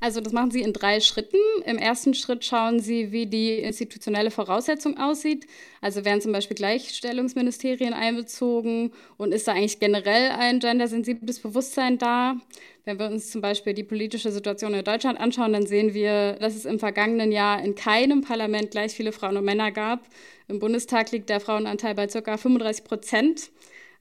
Also 0.00 0.20
das 0.20 0.33
machen 0.33 0.50
Sie 0.50 0.62
in 0.62 0.72
drei 0.72 1.00
Schritten. 1.00 1.38
Im 1.64 1.76
ersten 1.76 2.14
Schritt 2.14 2.44
schauen 2.44 2.78
Sie, 2.81 3.11
wie 3.11 3.26
die 3.26 3.59
institutionelle 3.59 4.31
Voraussetzung 4.31 4.96
aussieht. 4.96 5.46
Also 5.81 6.04
werden 6.04 6.20
zum 6.20 6.33
Beispiel 6.33 6.57
Gleichstellungsministerien 6.57 7.94
einbezogen 7.94 8.92
und 9.16 9.33
ist 9.33 9.48
da 9.48 9.52
eigentlich 9.52 9.81
generell 9.81 10.31
ein 10.31 10.61
gendersensibles 10.61 11.40
Bewusstsein 11.40 11.98
da? 11.98 12.37
Wenn 12.85 12.98
wir 12.98 13.07
uns 13.07 13.31
zum 13.31 13.40
Beispiel 13.40 13.74
die 13.74 13.85
politische 13.85 14.31
Situation 14.31 14.72
in 14.72 14.85
Deutschland 14.85 15.20
anschauen, 15.20 15.52
dann 15.52 15.66
sehen 15.66 15.92
wir, 15.94 16.35
dass 16.35 16.54
es 16.54 16.64
im 16.64 16.78
vergangenen 16.78 17.33
Jahr 17.33 17.62
in 17.62 17.74
keinem 17.74 18.22
Parlament 18.22 18.70
gleich 18.70 18.92
viele 18.94 19.12
Frauen 19.12 19.37
und 19.37 19.44
Männer 19.44 19.72
gab. 19.72 20.07
Im 20.46 20.59
Bundestag 20.59 21.11
liegt 21.12 21.28
der 21.28 21.40
Frauenanteil 21.40 21.94
bei 21.94 22.07
ca. 22.07 22.37
35 22.38 22.85
Prozent. 22.85 23.50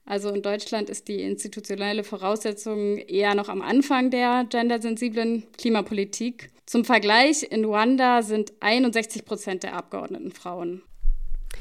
Also 0.08 0.30
in 0.30 0.40
Deutschland 0.40 0.88
ist 0.88 1.06
die 1.06 1.20
institutionelle 1.20 2.02
Voraussetzung 2.02 2.96
eher 2.96 3.34
noch 3.34 3.50
am 3.50 3.60
Anfang 3.60 4.10
der 4.10 4.46
gendersensiblen 4.48 5.46
Klimapolitik. 5.58 6.50
Zum 6.64 6.86
Vergleich, 6.86 7.42
in 7.50 7.66
Ruanda 7.66 8.22
sind 8.22 8.54
61 8.60 9.26
Prozent 9.26 9.64
der 9.64 9.74
Abgeordneten 9.74 10.32
Frauen. 10.32 10.80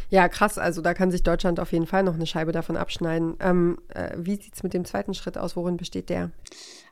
Ja, 0.10 0.30
krass. 0.30 0.58
Also 0.58 0.82
da 0.82 0.94
kann 0.94 1.12
sich 1.12 1.24
Deutschland 1.24 1.60
auf 1.60 1.74
jeden 1.74 1.88
Fall 1.88 2.04
noch 2.04 2.14
eine 2.14 2.26
Scheibe 2.26 2.54
davon 2.54 2.78
abschneiden. 2.78 3.36
Ähm, 3.42 3.80
äh, 3.94 4.12
wie 4.16 4.36
sieht 4.36 4.56
es 4.56 4.64
mit 4.64 4.74
dem 4.74 4.86
zweiten 4.86 5.14
Schritt 5.14 5.38
aus? 5.38 5.58
Worin 5.58 5.76
besteht 5.76 6.10
der? 6.10 6.32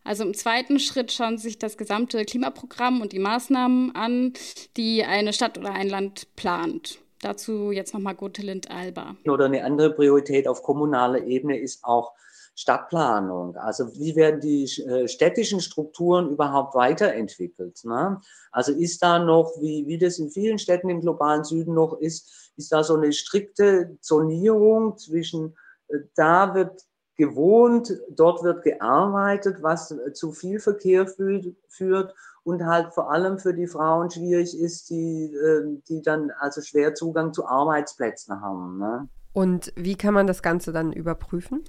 Also 0.04 0.26
im 0.26 0.34
zweiten 0.34 0.78
Schritt 0.78 1.13
schauen 1.13 1.38
Sie 1.38 1.44
sich 1.48 1.58
das 1.58 1.78
gesamte 1.78 2.26
Klimaprogramm 2.26 3.00
und 3.00 3.13
die 3.13 3.20
Maßnahmen 3.20 3.96
an, 3.96 4.34
die 4.76 5.06
eine 5.06 5.32
Stadt 5.32 5.58
oder 5.58 5.72
ein 5.72 5.88
Land 5.88 6.28
plant. 6.36 7.00
Dazu 7.26 7.72
jetzt 7.72 7.92
nochmal 7.92 8.14
Gotelind 8.14 8.70
Alba. 8.70 9.16
Oder 9.28 9.46
eine 9.46 9.64
andere 9.64 9.90
Priorität 9.92 10.48
auf 10.48 10.62
kommunaler 10.62 11.24
Ebene 11.24 11.58
ist 11.58 11.84
auch 11.84 12.14
Stadtplanung. 12.54 13.56
Also 13.56 13.96
wie 13.96 14.16
werden 14.16 14.42
die 14.42 14.66
äh, 14.84 15.08
städtischen 15.08 15.60
Strukturen 15.60 16.30
überhaupt 16.30 16.76
weiterentwickelt? 16.76 17.84
Ne? 17.84 18.22
Also 18.52 18.74
ist 18.74 19.02
da 19.02 19.18
noch, 19.18 19.54
wie, 19.60 19.88
wie 19.88 19.98
das 19.98 20.20
in 20.20 20.30
vielen 20.30 20.60
Städten 20.60 20.88
im 20.90 21.02
globalen 21.02 21.44
Süden 21.44 21.74
noch 21.74 21.98
ist, 22.00 22.52
ist 22.58 22.72
da 22.72 22.84
so 22.84 22.96
eine 22.96 23.12
strikte 23.12 23.98
Zonierung 24.02 24.96
zwischen, 25.00 25.58
äh, 25.88 25.98
da 26.16 26.54
wird 26.54 26.84
gewohnt, 27.17 27.93
dort 28.10 28.43
wird 28.43 28.63
gearbeitet, 28.63 29.58
was 29.62 29.95
zu 30.13 30.32
viel 30.32 30.60
Verkehr 30.60 31.08
führt 31.67 32.13
und 32.43 32.63
halt 32.65 32.93
vor 32.93 33.12
allem 33.12 33.39
für 33.39 33.54
die 33.54 33.67
Frauen 33.67 34.10
schwierig 34.12 34.58
ist, 34.58 34.89
die, 34.89 35.34
ähm, 35.34 35.82
die 35.89 36.01
dann 36.01 36.32
also 36.39 36.62
schwer 36.62 36.93
Zugang 36.93 37.34
zu 37.34 37.45
Arbeitsplätzen 37.45 38.41
haben. 38.41 38.78
Ne? 38.78 39.10
Und 39.34 39.73
wie 39.75 39.95
kann 39.95 40.13
man 40.13 40.28
das 40.28 40.41
Ganze 40.41 40.71
dann 40.71 40.93
überprüfen? 40.93 41.63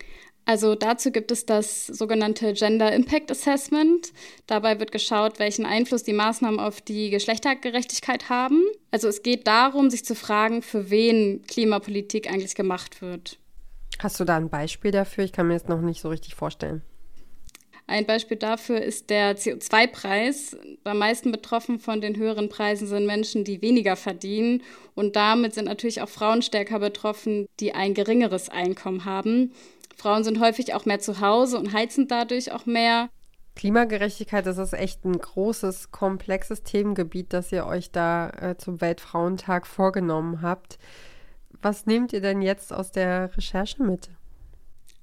Also 0.44 0.76
dazu 0.76 1.10
gibt 1.10 1.32
es 1.32 1.44
das 1.44 1.88
sogenannte 1.88 2.52
Gender 2.52 2.92
Impact 2.92 3.32
Assessment. 3.32 4.12
Dabei 4.46 4.78
wird 4.78 4.92
geschaut, 4.92 5.40
welchen 5.40 5.66
Einfluss 5.66 6.04
die 6.04 6.12
Maßnahmen 6.12 6.60
auf 6.60 6.80
die 6.80 7.10
Geschlechtergerechtigkeit 7.10 8.28
haben. 8.28 8.62
Also 8.92 9.08
es 9.08 9.22
geht 9.22 9.48
darum, 9.48 9.90
sich 9.90 10.04
zu 10.04 10.14
fragen, 10.14 10.62
für 10.62 10.90
wen 10.90 11.42
Klimapolitik 11.48 12.30
eigentlich 12.30 12.54
gemacht 12.54 13.02
wird. 13.02 13.40
Hast 13.98 14.20
du 14.20 14.24
da 14.24 14.36
ein 14.36 14.50
Beispiel 14.50 14.90
dafür? 14.90 15.24
Ich 15.24 15.32
kann 15.32 15.48
mir 15.48 15.54
das 15.54 15.68
noch 15.68 15.80
nicht 15.80 16.00
so 16.00 16.08
richtig 16.08 16.34
vorstellen. 16.34 16.82
Ein 17.88 18.04
Beispiel 18.04 18.36
dafür 18.36 18.80
ist 18.82 19.10
der 19.10 19.36
CO2-Preis. 19.36 20.56
Am 20.82 20.98
meisten 20.98 21.30
betroffen 21.30 21.78
von 21.78 22.00
den 22.00 22.16
höheren 22.16 22.48
Preisen 22.48 22.88
sind 22.88 23.06
Menschen, 23.06 23.44
die 23.44 23.62
weniger 23.62 23.94
verdienen. 23.94 24.62
Und 24.94 25.14
damit 25.14 25.54
sind 25.54 25.66
natürlich 25.66 26.02
auch 26.02 26.08
Frauen 26.08 26.42
stärker 26.42 26.80
betroffen, 26.80 27.46
die 27.60 27.74
ein 27.74 27.94
geringeres 27.94 28.48
Einkommen 28.48 29.04
haben. 29.04 29.52
Frauen 29.96 30.24
sind 30.24 30.40
häufig 30.40 30.74
auch 30.74 30.84
mehr 30.84 30.98
zu 30.98 31.20
Hause 31.20 31.58
und 31.58 31.72
heizen 31.72 32.08
dadurch 32.08 32.50
auch 32.50 32.66
mehr. 32.66 33.08
Klimagerechtigkeit, 33.54 34.44
das 34.44 34.58
ist 34.58 34.74
echt 34.74 35.04
ein 35.04 35.18
großes, 35.18 35.90
komplexes 35.90 36.62
Themengebiet, 36.62 37.32
das 37.32 37.52
ihr 37.52 37.66
euch 37.66 37.90
da 37.90 38.28
äh, 38.30 38.56
zum 38.58 38.80
Weltfrauentag 38.80 39.66
vorgenommen 39.66 40.42
habt. 40.42 40.78
Was 41.62 41.86
nehmt 41.86 42.12
ihr 42.12 42.20
denn 42.20 42.42
jetzt 42.42 42.72
aus 42.72 42.92
der 42.92 43.36
Recherche 43.36 43.82
mit? 43.82 44.10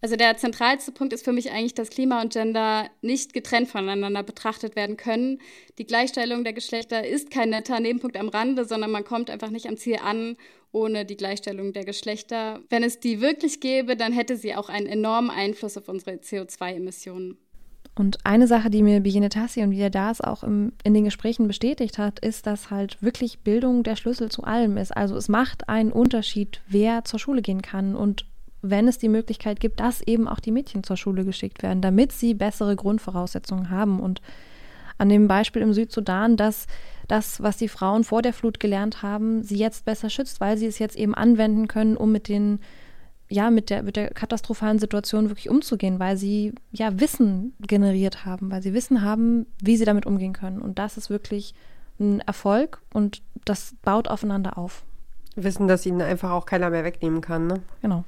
Also 0.01 0.17
der 0.17 0.35
zentralste 0.35 0.91
Punkt 0.91 1.13
ist 1.13 1.23
für 1.23 1.31
mich 1.31 1.51
eigentlich, 1.51 1.75
dass 1.75 1.89
Klima 1.89 2.21
und 2.21 2.33
Gender 2.33 2.89
nicht 3.01 3.31
getrennt 3.33 3.69
voneinander 3.69 4.21
betrachtet 4.21 4.75
werden 4.75 4.97
können. 4.97 5.39
Die 5.77 5.85
Gleichstellung 5.85 6.43
der 6.43 6.51
Geschlechter 6.51 7.07
ist 7.07 7.31
kein 7.31 7.51
netter 7.51 7.79
Nebenpunkt 7.79 8.17
am 8.17 8.27
Rande, 8.27 8.65
sondern 8.65 8.91
man 8.91 9.05
kommt 9.05 9.29
einfach 9.29 9.49
nicht 9.49 9.67
am 9.67 9.77
Ziel 9.77 9.99
an 10.03 10.35
ohne 10.73 11.05
die 11.05 11.15
Gleichstellung 11.15 11.71
der 11.71 11.85
Geschlechter. 11.85 12.59
Wenn 12.69 12.83
es 12.83 12.99
die 12.99 13.21
wirklich 13.21 13.61
gäbe, 13.61 13.95
dann 13.95 14.11
hätte 14.11 14.35
sie 14.35 14.55
auch 14.55 14.67
einen 14.67 14.87
enormen 14.87 15.29
Einfluss 15.29 15.77
auf 15.77 15.87
unsere 15.87 16.17
CO2-Emissionen. 16.17 17.37
Und 17.95 18.17
eine 18.23 18.47
Sache, 18.47 18.71
die 18.71 18.81
mir 18.81 19.01
Begine 19.01 19.29
Tassi 19.29 19.61
und 19.61 19.71
wie 19.71 19.81
er 19.81 20.11
es 20.11 20.19
auch 20.19 20.43
im, 20.43 20.73
in 20.83 20.95
den 20.95 21.03
Gesprächen 21.03 21.47
bestätigt 21.47 21.99
hat, 21.99 22.19
ist, 22.19 22.47
dass 22.47 22.71
halt 22.71 23.01
wirklich 23.01 23.39
Bildung 23.39 23.83
der 23.83 23.95
Schlüssel 23.95 24.31
zu 24.31 24.43
allem 24.43 24.77
ist. 24.77 24.95
Also 24.95 25.15
es 25.15 25.29
macht 25.29 25.69
einen 25.69 25.91
Unterschied, 25.91 26.61
wer 26.67 27.03
zur 27.05 27.19
Schule 27.19 27.43
gehen 27.43 27.61
kann 27.61 27.95
und 27.95 28.25
wenn 28.63 28.87
es 28.87 28.97
die 28.97 29.09
Möglichkeit 29.09 29.59
gibt, 29.59 29.79
dass 29.81 30.01
eben 30.01 30.27
auch 30.27 30.39
die 30.39 30.51
Mädchen 30.51 30.83
zur 30.83 30.97
Schule 30.97 31.25
geschickt 31.25 31.61
werden, 31.61 31.81
damit 31.81 32.13
sie 32.13 32.33
bessere 32.33 32.75
Grundvoraussetzungen 32.75 33.69
haben. 33.69 33.99
Und 33.99 34.21
an 34.97 35.09
dem 35.09 35.27
Beispiel 35.27 35.61
im 35.61 35.73
Südsudan, 35.73 36.37
dass 36.37 36.65
das, 37.09 37.43
was 37.43 37.57
die 37.57 37.67
Frauen 37.67 38.05
vor 38.05 38.21
der 38.21 38.31
Flut 38.31 38.61
gelernt 38.61 39.03
haben, 39.03 39.43
sie 39.43 39.57
jetzt 39.57 39.83
besser 39.83 40.09
schützt, 40.09 40.39
weil 40.39 40.57
sie 40.57 40.65
es 40.65 40.79
jetzt 40.79 40.95
eben 40.95 41.13
anwenden 41.13 41.67
können, 41.67 41.97
um 41.97 42.11
mit 42.13 42.29
den 42.29 42.59
ja, 43.33 43.49
mit 43.49 43.71
der, 43.71 43.81
mit 43.81 43.95
der 43.95 44.11
katastrophalen 44.11 44.77
Situation 44.77 45.29
wirklich 45.29 45.49
umzugehen, 45.49 45.99
weil 45.99 46.17
sie 46.17 46.53
ja 46.71 46.99
Wissen 46.99 47.55
generiert 47.59 48.25
haben, 48.25 48.51
weil 48.51 48.61
sie 48.61 48.75
Wissen 48.75 49.01
haben, 49.01 49.47
wie 49.59 49.75
sie 49.75 49.85
damit 49.85 50.05
umgehen 50.05 50.33
können. 50.33 50.61
Und 50.61 50.77
das 50.77 50.97
ist 50.97 51.09
wirklich 51.09 51.55
ein 51.99 52.19
Erfolg 52.19 52.79
und 52.93 53.23
das 53.43 53.73
baut 53.81 54.07
aufeinander 54.07 54.59
auf. 54.59 54.83
Wissen, 55.35 55.67
dass 55.67 55.83
ihnen 55.87 56.03
einfach 56.03 56.29
auch 56.29 56.45
keiner 56.45 56.69
mehr 56.69 56.83
wegnehmen 56.83 57.21
kann, 57.21 57.47
ne? 57.47 57.61
Genau. 57.81 58.03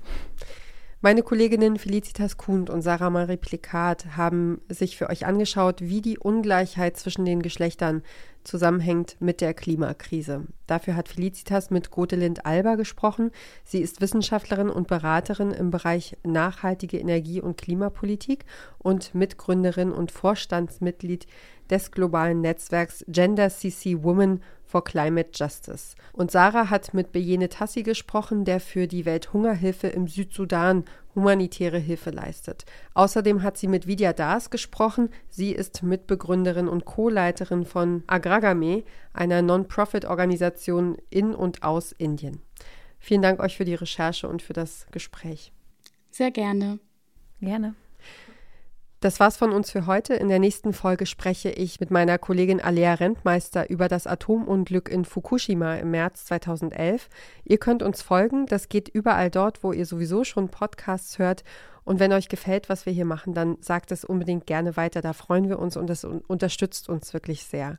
Meine 1.05 1.21
Kolleginnen 1.21 1.77
Felicitas 1.77 2.35
Kuhn 2.35 2.67
und 2.67 2.81
Sarah 2.81 3.11
Marie 3.11 3.37
Plikat 3.37 4.17
haben 4.17 4.59
sich 4.69 4.97
für 4.97 5.11
euch 5.11 5.27
angeschaut, 5.27 5.81
wie 5.81 6.01
die 6.01 6.17
Ungleichheit 6.17 6.97
zwischen 6.97 7.25
den 7.25 7.43
Geschlechtern 7.43 8.01
zusammenhängt 8.43 9.15
mit 9.19 9.39
der 9.39 9.53
Klimakrise. 9.53 10.47
Dafür 10.65 10.95
hat 10.95 11.07
Felicitas 11.07 11.69
mit 11.69 11.91
Gotelind 11.91 12.47
Alba 12.47 12.73
gesprochen. 12.73 13.29
Sie 13.63 13.81
ist 13.81 14.01
Wissenschaftlerin 14.01 14.71
und 14.71 14.87
Beraterin 14.87 15.51
im 15.51 15.69
Bereich 15.69 16.17
nachhaltige 16.23 16.97
Energie- 16.97 17.41
und 17.41 17.59
Klimapolitik 17.59 18.43
und 18.79 19.13
Mitgründerin 19.13 19.91
und 19.91 20.09
Vorstandsmitglied 20.11 21.27
des 21.69 21.91
globalen 21.91 22.41
Netzwerks 22.41 23.05
Gender 23.07 23.51
CC 23.51 24.01
Women 24.01 24.41
for 24.75 24.83
Climate 24.83 25.29
Justice. 25.33 25.95
Und 26.11 26.31
Sarah 26.31 26.69
hat 26.69 26.93
mit 26.93 27.13
Bejene 27.13 27.47
Tassi 27.47 27.81
gesprochen, 27.81 28.43
der 28.43 28.59
für 28.59 28.87
die 28.87 29.05
Welthungerhilfe 29.05 29.87
im 29.87 30.09
Südsudan 30.09 30.83
humanitäre 31.15 31.77
Hilfe 31.77 32.09
leistet. 32.09 32.65
Außerdem 32.93 33.41
hat 33.41 33.55
sie 33.57 33.69
mit 33.69 33.87
Vidya 33.87 34.11
Das 34.11 34.49
gesprochen. 34.49 35.11
Sie 35.29 35.53
ist 35.53 35.81
Mitbegründerin 35.81 36.67
und 36.67 36.83
Co-Leiterin 36.83 37.63
von 37.63 38.03
Agragame, 38.07 38.83
einer 39.13 39.41
Non-Profit-Organisation 39.41 40.97
in 41.09 41.33
und 41.33 41.63
aus 41.63 41.93
Indien. 41.93 42.41
Vielen 42.99 43.21
Dank 43.21 43.39
euch 43.39 43.55
für 43.55 43.63
die 43.63 43.75
Recherche 43.75 44.27
und 44.27 44.41
für 44.41 44.51
das 44.51 44.87
Gespräch. 44.91 45.53
Sehr 46.11 46.31
gerne. 46.31 46.79
Gerne. 47.39 47.75
Das 49.05 49.19
war's 49.19 49.37
von 49.37 49.51
uns 49.51 49.69
für 49.69 49.85
heute. 49.85 50.15
In 50.15 50.29
der 50.29 50.39
nächsten 50.39 50.73
Folge 50.73 51.05
spreche 51.05 51.51
ich 51.51 51.79
mit 51.79 51.91
meiner 51.91 52.17
Kollegin 52.17 52.59
Alea 52.59 52.95
Rentmeister 52.95 53.69
über 53.69 53.87
das 53.87 54.07
Atomunglück 54.07 54.89
in 54.89 55.05
Fukushima 55.05 55.75
im 55.75 55.91
März 55.91 56.25
2011. 56.25 57.07
Ihr 57.43 57.59
könnt 57.59 57.83
uns 57.83 58.01
folgen. 58.01 58.47
Das 58.47 58.67
geht 58.67 58.89
überall 58.89 59.29
dort, 59.29 59.63
wo 59.63 59.73
ihr 59.73 59.85
sowieso 59.85 60.23
schon 60.23 60.49
Podcasts 60.49 61.19
hört. 61.19 61.43
Und 61.83 61.99
wenn 61.99 62.13
euch 62.13 62.29
gefällt, 62.29 62.67
was 62.67 62.87
wir 62.87 62.93
hier 62.93 63.05
machen, 63.05 63.35
dann 63.35 63.57
sagt 63.61 63.91
es 63.91 64.05
unbedingt 64.05 64.47
gerne 64.47 64.75
weiter. 64.75 65.03
Da 65.03 65.13
freuen 65.13 65.49
wir 65.49 65.59
uns 65.59 65.77
und 65.77 65.87
das 65.87 66.03
unterstützt 66.03 66.89
uns 66.89 67.13
wirklich 67.13 67.43
sehr. 67.43 67.77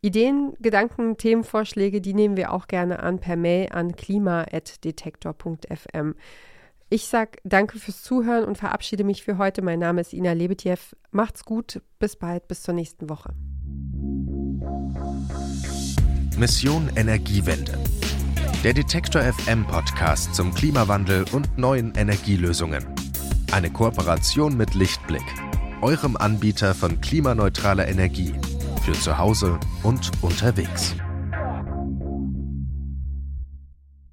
Ideen, 0.00 0.54
Gedanken, 0.60 1.18
Themenvorschläge, 1.18 2.00
die 2.00 2.14
nehmen 2.14 2.38
wir 2.38 2.54
auch 2.54 2.68
gerne 2.68 3.02
an 3.02 3.18
per 3.18 3.36
Mail 3.36 3.68
an 3.70 3.96
klima.detektor.fm. 3.96 6.14
Ich 6.94 7.08
sage 7.08 7.40
danke 7.42 7.80
fürs 7.80 8.04
Zuhören 8.04 8.44
und 8.44 8.56
verabschiede 8.56 9.02
mich 9.02 9.24
für 9.24 9.36
heute. 9.36 9.62
Mein 9.62 9.80
Name 9.80 10.00
ist 10.00 10.12
Ina 10.12 10.30
Lebetjew. 10.30 10.78
Macht's 11.10 11.44
gut, 11.44 11.82
bis 11.98 12.14
bald, 12.14 12.46
bis 12.46 12.62
zur 12.62 12.72
nächsten 12.72 13.08
Woche. 13.08 13.34
Mission 16.38 16.88
Energiewende. 16.94 17.76
Der 18.62 18.74
Detektor 18.74 19.22
FM 19.22 19.66
Podcast 19.66 20.36
zum 20.36 20.54
Klimawandel 20.54 21.24
und 21.32 21.58
neuen 21.58 21.92
Energielösungen. 21.96 22.86
Eine 23.50 23.72
Kooperation 23.72 24.56
mit 24.56 24.74
Lichtblick, 24.74 25.26
eurem 25.82 26.16
Anbieter 26.16 26.76
von 26.76 27.00
klimaneutraler 27.00 27.88
Energie 27.88 28.34
für 28.84 28.92
zu 28.92 29.18
Hause 29.18 29.58
und 29.82 30.12
unterwegs. 30.22 30.94